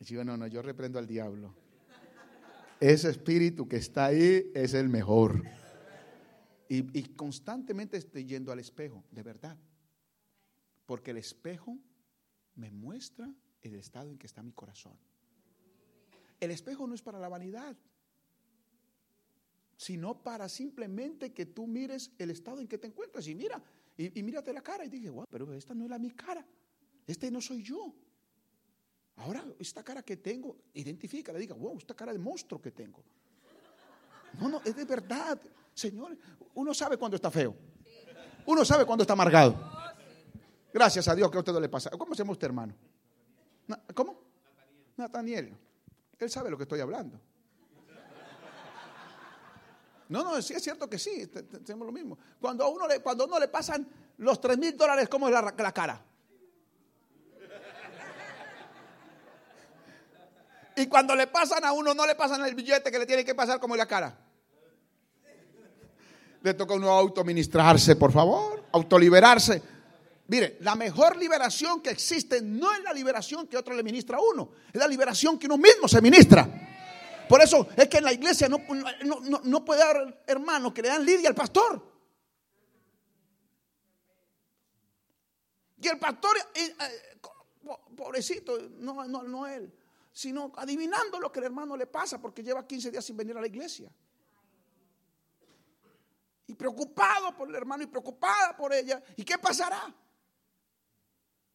[0.00, 1.54] Y digo, no, no, yo reprendo al diablo.
[2.80, 5.44] Ese espíritu que está ahí es el mejor.
[6.68, 9.58] Y, y constantemente estoy yendo al espejo, de verdad.
[10.86, 11.78] Porque el espejo
[12.54, 14.96] me muestra el estado en que está mi corazón.
[16.40, 17.76] El espejo no es para la vanidad,
[19.76, 23.26] sino para simplemente que tú mires el estado en que te encuentras.
[23.28, 23.62] Y mira,
[23.96, 24.84] y, mírate la cara.
[24.84, 26.46] Y dije, wow, pero esta no es la mi cara.
[27.06, 27.94] Este no soy yo.
[29.20, 33.02] Ahora, esta cara que tengo, identifica, le diga, wow, esta cara de monstruo que tengo.
[34.40, 35.38] No, no, es de verdad.
[35.74, 36.16] Señor,
[36.54, 37.54] uno sabe cuando está feo.
[38.46, 39.60] Uno sabe cuando está amargado.
[40.72, 41.90] Gracias a Dios que a usted no le pasa.
[41.90, 42.74] ¿Cómo se llama usted, hermano?
[43.94, 44.20] ¿Cómo?
[44.96, 45.54] Nathaniel.
[46.18, 47.20] Él sabe lo que estoy hablando.
[50.08, 52.18] No, no, sí es cierto que sí, tenemos lo mismo.
[52.40, 55.72] Cuando a uno le, cuando uno le pasan los tres mil dólares, ¿cómo es la
[55.72, 56.09] cara?
[60.76, 63.34] Y cuando le pasan a uno, no le pasan el billete que le tiene que
[63.34, 64.16] pasar como en la cara.
[66.42, 69.62] Le toca a uno autoministrarse, por favor, autoliberarse.
[70.28, 74.20] Mire, la mejor liberación que existe no es la liberación que otro le ministra a
[74.20, 76.48] uno, es la liberación que uno mismo se ministra.
[77.28, 78.58] Por eso es que en la iglesia no,
[79.44, 81.80] no, puede haber hermanos que le dan lidia al pastor.
[85.82, 87.18] Y el pastor, eh, eh,
[87.96, 89.72] pobrecito, no, no, no él,
[90.20, 93.40] sino adivinando lo que el hermano le pasa porque lleva 15 días sin venir a
[93.40, 93.90] la iglesia.
[96.46, 99.02] Y preocupado por el hermano y preocupada por ella.
[99.16, 99.94] ¿Y qué pasará?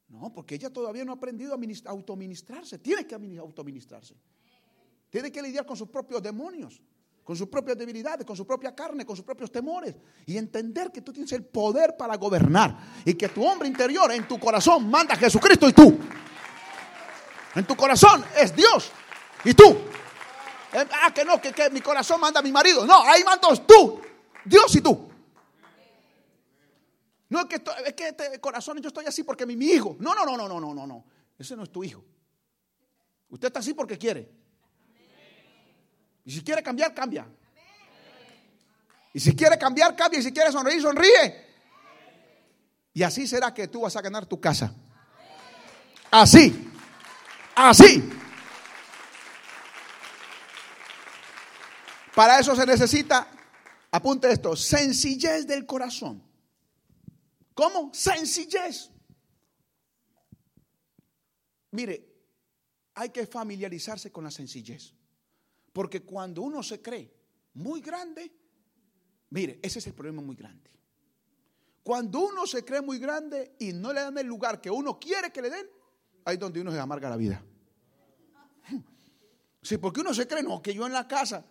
[0.08, 2.80] No, porque ella todavía no ha aprendido a autoministrarse.
[2.80, 4.16] Tiene que autoministrarse.
[5.12, 6.82] Tiene que lidiar con sus propios demonios,
[7.24, 9.96] con sus propias debilidades, con su propia carne, con sus propios temores.
[10.26, 13.04] Y entender que tú tienes el poder para gobernar.
[13.06, 16.00] Y que tu hombre interior, en tu corazón, manda a Jesucristo y tú.
[17.56, 18.92] En tu corazón es Dios
[19.44, 19.66] y tú.
[20.74, 22.86] Eh, ah, que no, que, mi corazón manda a mi marido.
[22.86, 24.02] No, ahí mandas tú,
[24.44, 25.10] Dios y tú.
[27.30, 29.96] No es que, es que este corazón yo estoy así porque mi, mi hijo.
[30.00, 31.06] No, no, no, no, no, no, no, no.
[31.40, 32.04] Ese no es tu hijo.
[33.30, 34.30] Usted está así porque quiere.
[36.26, 37.28] Y si quiere cambiar, cambia.
[39.14, 40.20] Y si quiere cambiar, cambia.
[40.20, 41.46] Y si quiere sonreír, sonríe.
[42.94, 44.74] Y así será que tú vas a ganar tu casa.
[46.12, 46.74] Así.
[47.56, 48.04] Así.
[52.14, 53.30] Para eso se necesita,
[53.92, 56.24] apunte esto, sencillez del corazón.
[57.54, 57.94] ¿Cómo?
[57.94, 58.90] Sencillez.
[61.72, 62.16] Mire,
[62.96, 64.94] hay que familiarizarse con la sencillez.
[65.74, 67.14] Porque cuando uno se cree
[67.54, 68.32] muy grande,
[69.30, 70.72] mire, ese es el problema muy grande.
[71.84, 75.32] Cuando uno se cree muy grande y no le dan el lugar que uno quiere
[75.32, 75.68] que le den,
[76.26, 77.42] ahí donde uno se amarga la vida.
[79.62, 81.44] Sí, porque uno se cree, no, que yo en la casa,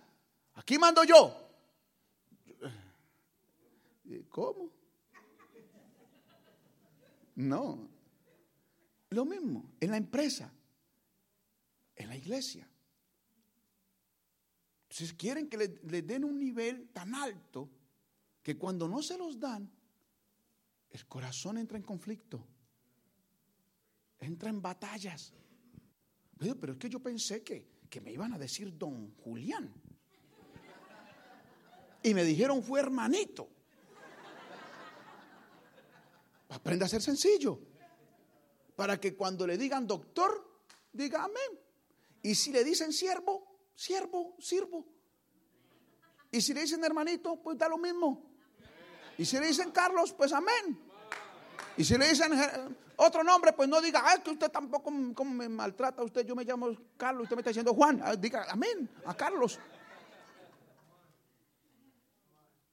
[0.54, 1.40] aquí mando yo.
[4.28, 4.70] ¿Cómo?
[7.36, 7.88] No.
[9.10, 10.52] Lo mismo, en la empresa,
[11.96, 12.68] en la iglesia.
[14.88, 17.68] Si quieren que le, le, den un nivel tan alto
[18.42, 19.68] que cuando no se los dan,
[20.90, 22.46] el corazón entra en conflicto
[24.24, 25.32] entra en batallas.
[26.38, 29.72] Pero es que yo pensé que, que me iban a decir don Julián.
[32.02, 33.48] Y me dijeron fue hermanito.
[36.50, 37.60] Aprenda a ser sencillo.
[38.76, 40.62] Para que cuando le digan doctor,
[40.92, 41.60] diga amén.
[42.22, 44.86] Y si le dicen siervo, siervo, sirvo.
[46.30, 48.34] Y si le dicen hermanito, pues da lo mismo.
[49.16, 50.80] Y si le dicen Carlos, pues amén.
[51.76, 52.32] Y si le dicen
[52.96, 56.68] otro nombre, pues no diga, ah, que usted tampoco me maltrata usted, yo me llamo
[56.96, 58.00] Carlos, usted me está diciendo Juan.
[58.04, 59.58] Ah, diga, amén, a Carlos.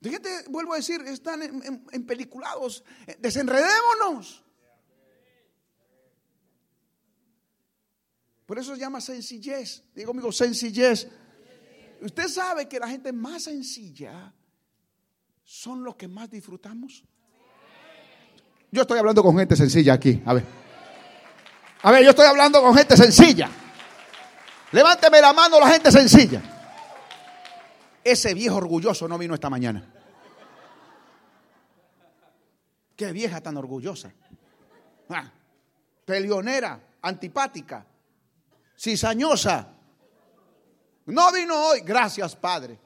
[0.02, 2.84] Fíjate, vuelvo a decir, están en, peliculados.
[3.06, 4.44] Eh, desenredémonos.
[8.48, 9.84] Por eso se llama sencillez.
[9.94, 11.08] Digo, amigo, sencillez.
[12.02, 14.34] Usted sabe que la gente más sencilla
[15.44, 17.04] son los que más disfrutamos.
[18.72, 20.24] Yo estoy hablando con gente sencilla aquí.
[20.26, 20.46] A ver.
[21.84, 23.50] A ver, yo estoy hablando con gente sencilla.
[24.72, 26.42] Levánteme la mano la gente sencilla.
[28.02, 29.86] Ese viejo orgulloso no vino esta mañana.
[32.96, 34.14] Qué vieja tan orgullosa.
[35.10, 35.30] Ah,
[36.06, 37.86] peleonera, antipática,
[38.78, 39.68] cizañosa.
[41.08, 41.82] No vino hoy.
[41.82, 42.80] Gracias, Padre.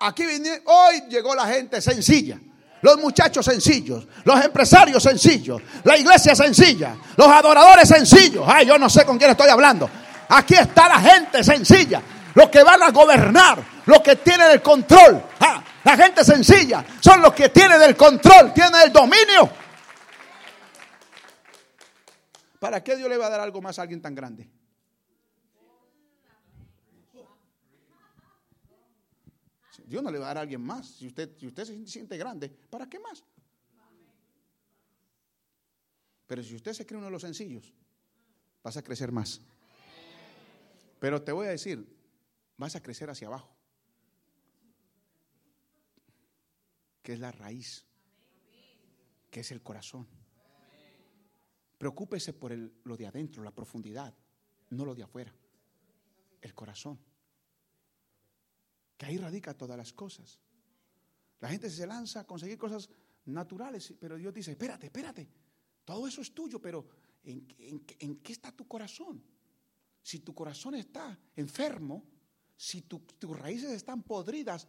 [0.00, 2.40] Aquí vine, hoy llegó la gente sencilla
[2.82, 8.44] los muchachos sencillos, los empresarios sencillos, la iglesia sencilla, los adoradores sencillos.
[8.46, 9.88] Ay, yo no sé con quién estoy hablando.
[10.28, 12.02] Aquí está la gente sencilla,
[12.34, 15.22] los que van a gobernar, los que tienen el control.
[15.40, 19.50] Ah, la gente sencilla son los que tienen el control, tienen el dominio.
[22.58, 24.48] ¿Para qué Dios le va a dar algo más a alguien tan grande?
[29.88, 30.86] Dios no le va a dar a alguien más.
[30.86, 33.24] Si usted, si usted se siente grande, ¿para qué más?
[36.26, 37.72] Pero si usted se cree uno de los sencillos,
[38.62, 39.40] vas a crecer más.
[41.00, 41.88] Pero te voy a decir,
[42.58, 43.56] vas a crecer hacia abajo.
[47.02, 47.86] Que es la raíz.
[49.30, 50.06] Que es el corazón.
[51.78, 54.14] Preocúpese por lo de adentro, la profundidad.
[54.70, 55.34] no lo de afuera,
[56.42, 56.98] el corazón.
[58.98, 60.38] Que ahí radica todas las cosas.
[61.40, 62.90] La gente se lanza a conseguir cosas
[63.26, 65.28] naturales, pero Dios dice, espérate, espérate,
[65.84, 66.86] todo eso es tuyo, pero
[67.24, 69.22] ¿en, qué está tu corazón?
[70.02, 72.04] Si tu corazón está enfermo,
[72.56, 74.66] si tus raíces están podridas,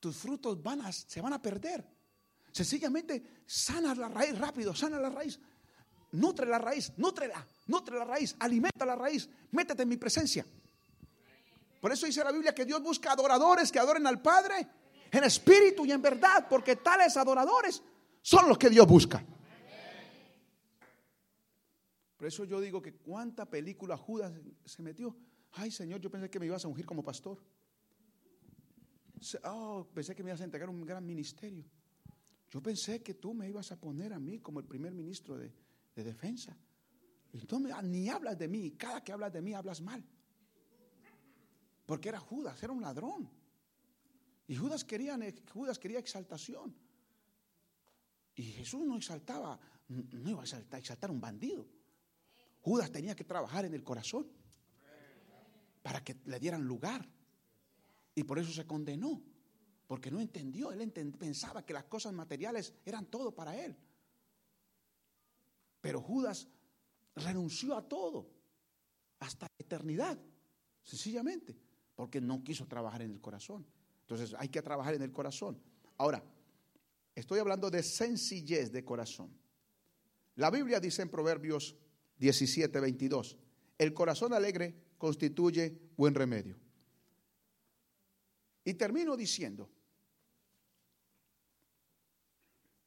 [0.00, 1.86] tus frutos van se van a perder.
[2.50, 5.38] Sencillamente sana la raíz rápido, sana la raíz.
[6.12, 10.44] Nutre la raíz, nutrela, nutre la raíz, alimenta la raíz, métete en mi presencia.
[11.80, 14.66] Por eso dice la Biblia que Dios busca adoradores que adoren al Padre
[15.10, 17.82] en espíritu y en verdad, porque tales adoradores
[18.20, 19.24] son los que Dios busca.
[22.16, 24.32] Por eso yo digo que cuánta película Judas
[24.64, 25.16] se metió.
[25.52, 27.38] Ay, Señor, yo pensé que me ibas a ungir como pastor.
[29.44, 31.64] Oh, pensé que me ibas a entregar un gran ministerio.
[32.50, 35.52] Yo pensé que tú me ibas a poner a mí como el primer ministro de,
[35.94, 36.56] defensa.
[37.32, 38.72] Y tú ni hablas de mí.
[38.72, 40.04] Cada que hablas de mí hablas mal.
[41.88, 43.30] Porque era Judas, era un ladrón.
[44.46, 45.18] Y Judas quería,
[45.50, 46.76] Judas quería exaltación.
[48.34, 49.58] Y Jesús no exaltaba,
[49.88, 51.66] no iba a exaltar, exaltar un bandido.
[52.60, 54.30] Judas tenía que trabajar en el corazón
[55.80, 57.08] para que le dieran lugar.
[58.14, 59.22] Y por eso se condenó,
[59.86, 60.70] porque no entendió.
[60.72, 63.74] Él pensaba que las cosas materiales eran todo para él.
[65.80, 66.48] Pero Judas
[67.16, 68.28] renunció a todo,
[69.20, 70.18] hasta eternidad,
[70.82, 71.56] sencillamente,
[71.98, 73.66] porque no quiso trabajar en el corazón.
[74.02, 75.60] Entonces hay que trabajar en el corazón.
[75.96, 76.22] Ahora,
[77.12, 79.36] estoy hablando de sencillez de corazón.
[80.36, 81.74] La Biblia dice en Proverbios
[82.18, 83.36] 17, 22,
[83.78, 86.56] el corazón alegre constituye buen remedio.
[88.62, 89.68] Y termino diciendo,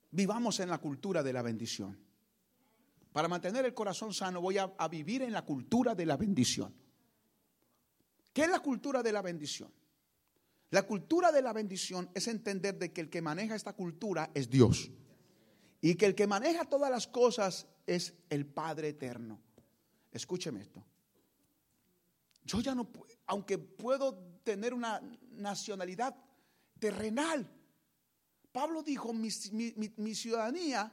[0.09, 1.99] vivamos en la cultura de la bendición.
[3.11, 6.73] Para mantener el corazón sano voy a, a, vivir en la cultura de la bendición.
[8.33, 9.71] ¿Qué es la cultura de la bendición?
[10.69, 14.49] La cultura de la bendición es entender de que el que maneja esta cultura es
[14.49, 14.89] Dios.
[15.81, 19.41] Y que el que maneja todas las cosas es el Padre eterno.
[20.11, 20.83] Escúcheme esto.
[22.45, 22.89] Yo ya no,
[23.27, 25.01] aunque puedo tener una
[25.31, 26.15] nacionalidad
[26.79, 27.49] terrenal,
[28.51, 29.29] Pablo dijo, mi,
[29.97, 30.91] mi ciudadanía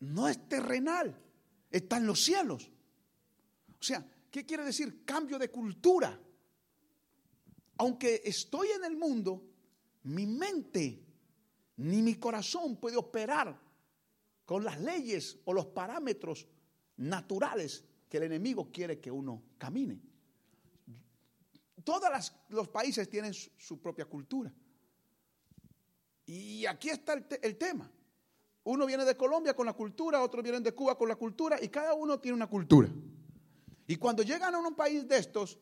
[0.00, 1.20] no es terrenal,
[1.70, 2.70] está en los cielos.
[3.68, 5.04] O sea, ¿qué quiere decir?
[5.04, 6.18] Cambio de cultura
[7.78, 9.42] aunque estoy en el mundo,
[10.02, 11.04] mi mente
[11.76, 13.58] ni mi corazón puede operar
[14.44, 16.46] con las leyes o los parámetros
[16.96, 20.00] naturales que el enemigo quiere que uno camine.
[21.84, 24.52] Todos los países tienen su, propia cultura.
[26.26, 27.90] Y aquí está el, el tema.
[28.64, 31.68] Uno viene de Colombia con la cultura, otro viene de Cuba con la cultura y
[31.68, 32.90] cada uno tiene una cultura.
[33.86, 35.58] Y cuando llegan a un país de estos,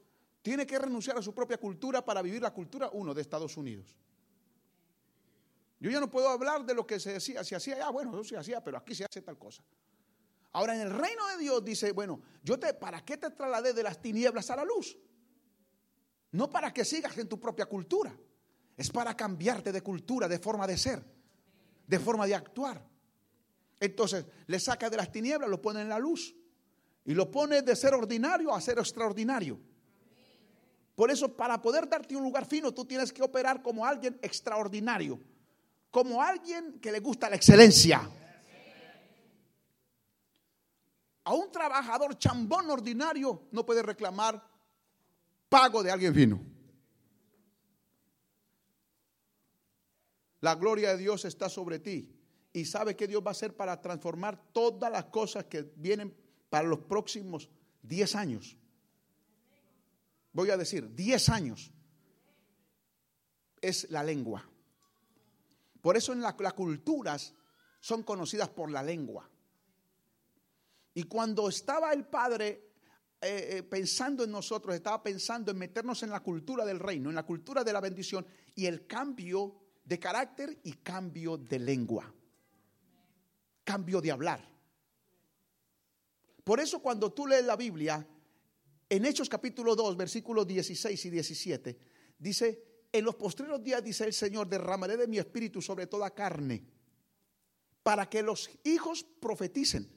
[0.47, 3.97] tiene que renunciar a su propia cultura para vivir la cultura, uno, de Estados Unidos.
[5.81, 8.23] Yo ya no puedo hablar de lo que se hacía, se hacía allá, bueno, eso
[8.23, 9.65] se hacía, pero aquí se hace tal cosa.
[10.53, 13.83] Ahora en el reino de Dios dice, bueno, yo te, ¿para qué te trasladé de
[13.83, 14.97] las tinieblas a la luz?
[16.31, 18.17] No para que sigas en tu propia cultura,
[18.77, 21.03] es para cambiarte de cultura, de forma de ser,
[21.89, 22.89] de forma de actuar.
[23.81, 26.37] Entonces, le saca de las tinieblas, lo pone en la luz
[27.05, 29.61] y lo pone de ser ordinario a ser extraordinario.
[30.97, 35.21] Por eso, para poder darte un lugar fino, tú tienes que operar como alguien extraordinario,
[35.91, 38.11] como alguien que le gusta la excelencia.
[41.25, 44.43] A un trabajador chambón ordinario no puede reclamar
[45.51, 46.41] pago de alguien fino.
[50.41, 52.11] La gloria de Dios está sobre ti
[52.55, 56.17] y sabe que Dios va a hacer para transformar todas las cosas que vienen
[56.49, 57.51] para los próximos
[57.83, 58.57] 10 años
[60.37, 61.73] voy a decir, 10 años,
[63.61, 64.47] es la lengua.
[65.81, 67.33] Por eso en las culturas
[67.81, 69.29] son conocidas por la lengua.
[70.95, 72.71] Y cuando estaba el Padre
[73.21, 77.17] eh, eh, pensando en nosotros, estaba pensando en meternos en la cultura del reino, en
[77.17, 82.13] la cultura de la bendición y el cambio de carácter y cambio de lengua,
[83.65, 84.47] cambio de hablar.
[86.45, 88.07] Por eso cuando tú lees la Biblia,
[88.89, 91.79] en Hechos capítulo 2, versículos 16 y 17,
[92.19, 92.63] dice,
[92.93, 96.65] en los postreros días, dice el Señor, derramaré de mi espíritu sobre toda carne,
[97.83, 99.89] para que los hijos profeticen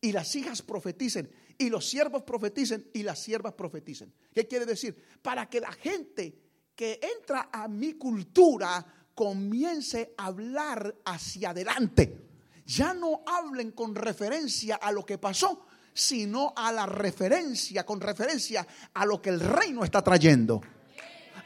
[0.00, 4.12] y las hijas profeticen y los siervos profeticen y las siervas profeticen.
[4.32, 5.02] ¿Qué quiere decir?
[5.22, 6.38] Para que la gente
[6.74, 12.28] que entra a mi cultura comience a hablar hacia adelante.
[12.66, 15.66] Ya no hablen con referencia a lo que pasó,
[15.96, 20.60] sino a la referencia, con referencia a lo que el reino está trayendo,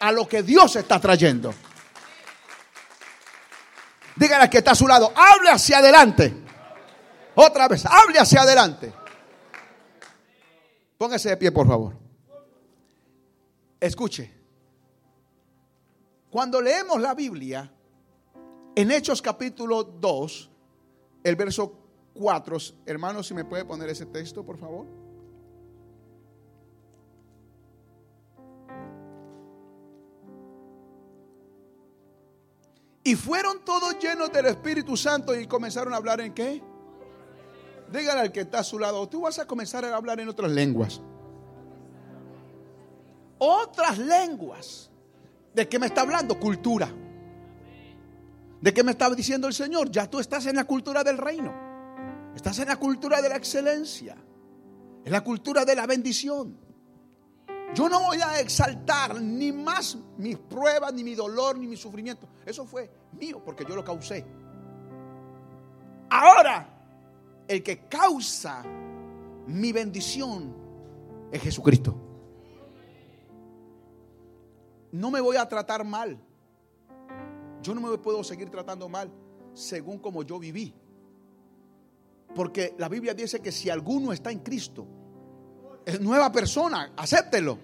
[0.00, 1.54] a lo que Dios está trayendo.
[4.16, 6.34] Dígale que está a su lado, hable hacia adelante.
[7.36, 8.92] Otra vez, hable hacia adelante.
[10.98, 11.96] Póngase de pie, por favor.
[13.78, 14.34] Escuche.
[16.28, 17.72] Cuando leemos la Biblia,
[18.74, 20.50] en Hechos capítulo 2,
[21.22, 21.79] el verso
[22.14, 22.56] 4,
[22.86, 24.86] hermano, si me puede poner ese texto, por favor.
[33.02, 36.62] Y fueron todos llenos del Espíritu Santo y comenzaron a hablar en qué?
[37.90, 40.50] Dígale al que está a su lado, tú vas a comenzar a hablar en otras
[40.50, 41.00] lenguas.
[43.38, 44.90] Otras lenguas.
[45.54, 46.38] ¿De qué me está hablando?
[46.38, 46.92] Cultura.
[48.60, 49.90] ¿De qué me está diciendo el Señor?
[49.90, 51.69] Ya tú estás en la cultura del reino.
[52.34, 54.16] Estás en la cultura de la excelencia.
[55.04, 56.56] En la cultura de la bendición.
[57.74, 62.28] Yo no voy a exaltar ni más mis pruebas, ni mi dolor, ni mi sufrimiento.
[62.44, 64.24] Eso fue mío porque yo lo causé.
[66.10, 66.68] Ahora,
[67.46, 68.64] el que causa
[69.46, 70.54] mi bendición
[71.30, 71.94] es Jesucristo.
[74.92, 76.18] No me voy a tratar mal.
[77.62, 79.10] Yo no me puedo seguir tratando mal
[79.54, 80.74] según como yo viví.
[82.34, 84.86] Porque la Biblia dice que si alguno está en Cristo,
[85.84, 87.58] es nueva persona, acéptelo.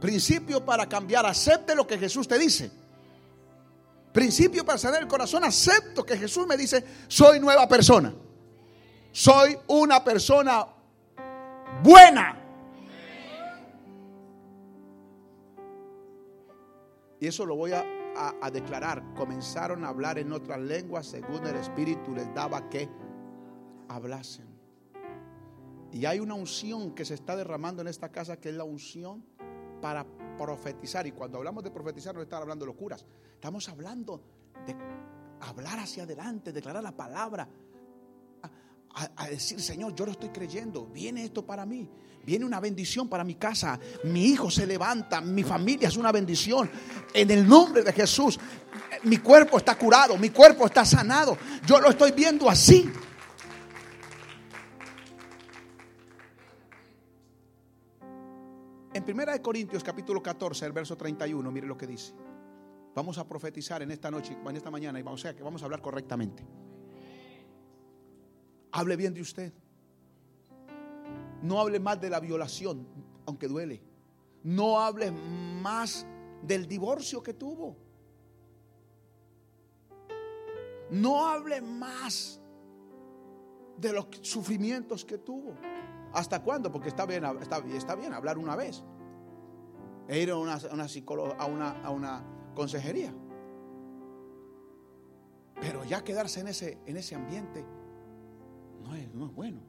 [0.00, 2.70] Principio para cambiar, acepte lo que Jesús te dice.
[4.12, 8.14] Principio para sanar el corazón, acepto que Jesús me dice, soy nueva persona.
[9.10, 10.66] Soy una persona
[11.82, 12.40] buena.
[17.20, 17.84] Y eso lo voy a,
[18.16, 19.14] a, declarar.
[19.14, 22.88] Comenzaron a hablar en otras lenguas según el Espíritu les daba que
[23.88, 24.46] hablasen.
[25.92, 29.24] Y hay una unción que se está derramando en esta casa que es la unción
[29.80, 30.04] para
[30.36, 31.06] profetizar.
[31.06, 33.06] Y cuando hablamos de profetizar no estamos hablando de locuras.
[33.34, 34.22] Estamos hablando
[34.66, 34.74] de
[35.40, 37.48] hablar hacia adelante, declarar la palabra.
[38.94, 40.86] A, decir, Señor, yo lo estoy creyendo.
[40.86, 41.88] Viene esto para mí.
[42.24, 43.78] Viene una bendición para mi casa.
[44.04, 45.20] Mi hijo se levanta.
[45.20, 46.70] Mi familia es una bendición.
[47.12, 48.38] En el nombre de Jesús.
[49.02, 50.16] Mi cuerpo está curado.
[50.16, 51.36] Mi cuerpo está sanado.
[51.66, 52.88] Yo lo estoy viendo así.
[58.94, 62.14] En 1 Corintios capítulo 14, el verso 31, mire lo que dice.
[62.94, 65.64] Vamos a profetizar en esta noche, en esta mañana, y vamos a, que vamos a
[65.64, 66.46] hablar correctamente.
[68.76, 69.52] Hable bien de usted.
[71.42, 72.84] No hable más de la violación,
[73.24, 73.80] aunque duele.
[74.42, 76.04] No hable más
[76.42, 77.76] del divorcio que tuvo.
[80.90, 82.40] No hable más
[83.78, 85.54] de los sufrimientos que tuvo.
[86.12, 86.72] ¿Hasta cuándo?
[86.72, 88.82] Porque está bien, está, bien hablar una vez.
[90.08, 92.24] E ir a una, una psicóloga, a una, a una
[92.56, 93.14] consejería.
[95.60, 97.64] Pero ya quedarse en ese, en ese ambiente
[98.84, 99.60] no es, no es bueno.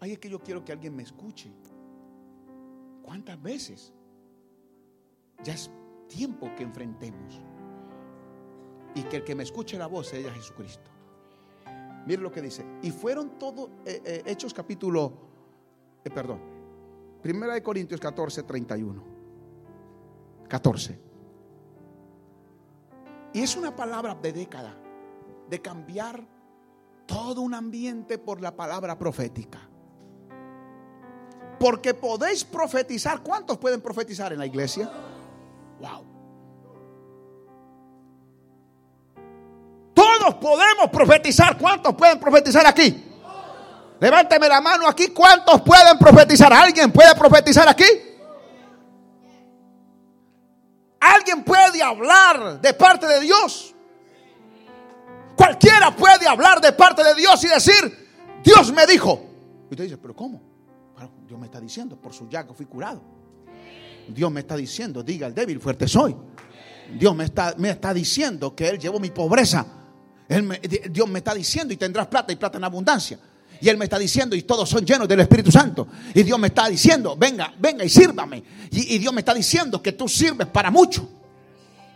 [0.00, 1.52] Ahí es que yo quiero que alguien me escuche.
[3.02, 3.92] ¿Cuántas veces?
[5.42, 5.70] Ya es
[6.08, 7.40] tiempo que enfrentemos.
[8.94, 10.90] Y que el que me escuche la voz sea Jesucristo.
[12.06, 12.64] Mire lo que dice.
[12.82, 15.12] Y fueron todos, eh, eh, Hechos capítulo,
[16.04, 16.40] eh, perdón,
[17.22, 19.02] Primera de Corintios 14, 31.
[20.48, 20.98] 14.
[23.32, 24.78] Y es una palabra de década,
[25.50, 26.35] de cambiar
[27.06, 29.60] todo un ambiente por la palabra profética.
[31.58, 33.22] Porque podéis profetizar.
[33.22, 34.90] ¿Cuántos pueden profetizar en la iglesia?
[35.80, 36.16] Wow.
[40.34, 41.56] podemos profetizar.
[41.56, 43.04] ¿Cuántos pueden profetizar aquí?
[44.00, 45.08] Levánteme la mano aquí.
[45.08, 46.52] ¿Cuántos pueden profetizar?
[46.52, 47.86] ¿Alguien puede profetizar aquí?
[51.00, 53.74] ¿Alguien puede hablar de parte de Dios?
[55.36, 58.08] Cualquiera puede hablar de parte de Dios y decir,
[58.42, 59.22] Dios me dijo.
[59.68, 60.42] Y usted dice, pero ¿cómo?
[61.26, 63.02] Dios me está diciendo, por su llaga fui curado.
[64.08, 66.16] Dios me está diciendo, diga el débil, fuerte soy.
[66.98, 69.66] Dios me está, me está diciendo que Él llevó mi pobreza
[70.28, 73.18] Dios me está diciendo y tendrás plata y plata en abundancia.
[73.60, 75.86] Y Él me está diciendo y todos son llenos del Espíritu Santo.
[76.14, 78.42] Y Dios me está diciendo, venga, venga y sírvame.
[78.70, 81.08] Y, y Dios me está diciendo que tú sirves para mucho.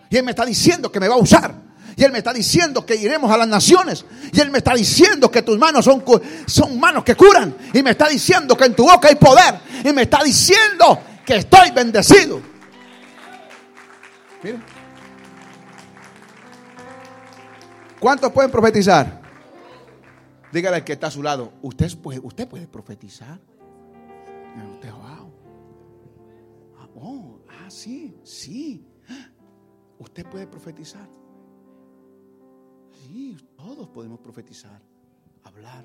[0.09, 1.70] Y Él me está diciendo que me va a usar.
[1.97, 4.05] Y Él me está diciendo que iremos a las naciones.
[4.33, 6.05] Y Él me está diciendo que tus manos son,
[6.47, 7.57] son manos que curan.
[7.73, 9.61] Y me está diciendo que en tu boca hay poder.
[9.85, 12.41] Y me está diciendo que estoy bendecido.
[14.43, 14.61] Mira.
[18.01, 19.21] ¿Cuántos pueden profetizar?
[20.51, 23.39] Dígale al que está a su lado, usted puede, usted puede profetizar.
[24.75, 25.33] Usted, wow.
[26.79, 28.85] Ah, oh, ah, sí, sí.
[29.99, 31.07] Usted puede profetizar.
[33.07, 34.83] Sí, todos podemos profetizar,
[35.45, 35.85] hablar.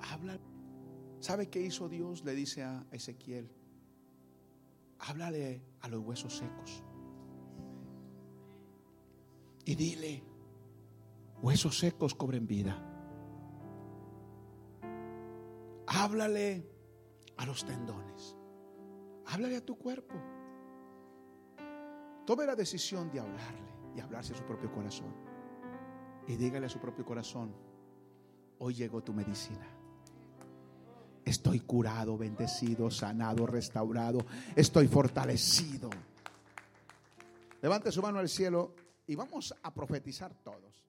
[0.00, 0.38] Habla.
[1.20, 2.24] ¿Sabe qué hizo Dios?
[2.24, 3.50] Le dice a Ezequiel.
[5.00, 6.82] Háblale a los huesos secos.
[9.64, 10.22] Y dile,
[11.42, 12.82] huesos secos cobren vida.
[15.86, 16.66] Háblale
[17.36, 18.36] a los tendones.
[19.26, 20.14] Háblale a tu cuerpo.
[22.26, 25.27] Tome la decisión de hablarle y hablarse a su propio corazón.
[26.28, 27.54] Y dígale a su propio corazón,
[28.58, 29.66] hoy llegó tu medicina.
[31.24, 34.20] Estoy curado, bendecido, sanado, restaurado.
[34.54, 35.88] Estoy fortalecido.
[37.62, 38.74] Levante su mano al cielo
[39.06, 40.87] y vamos a profetizar todos.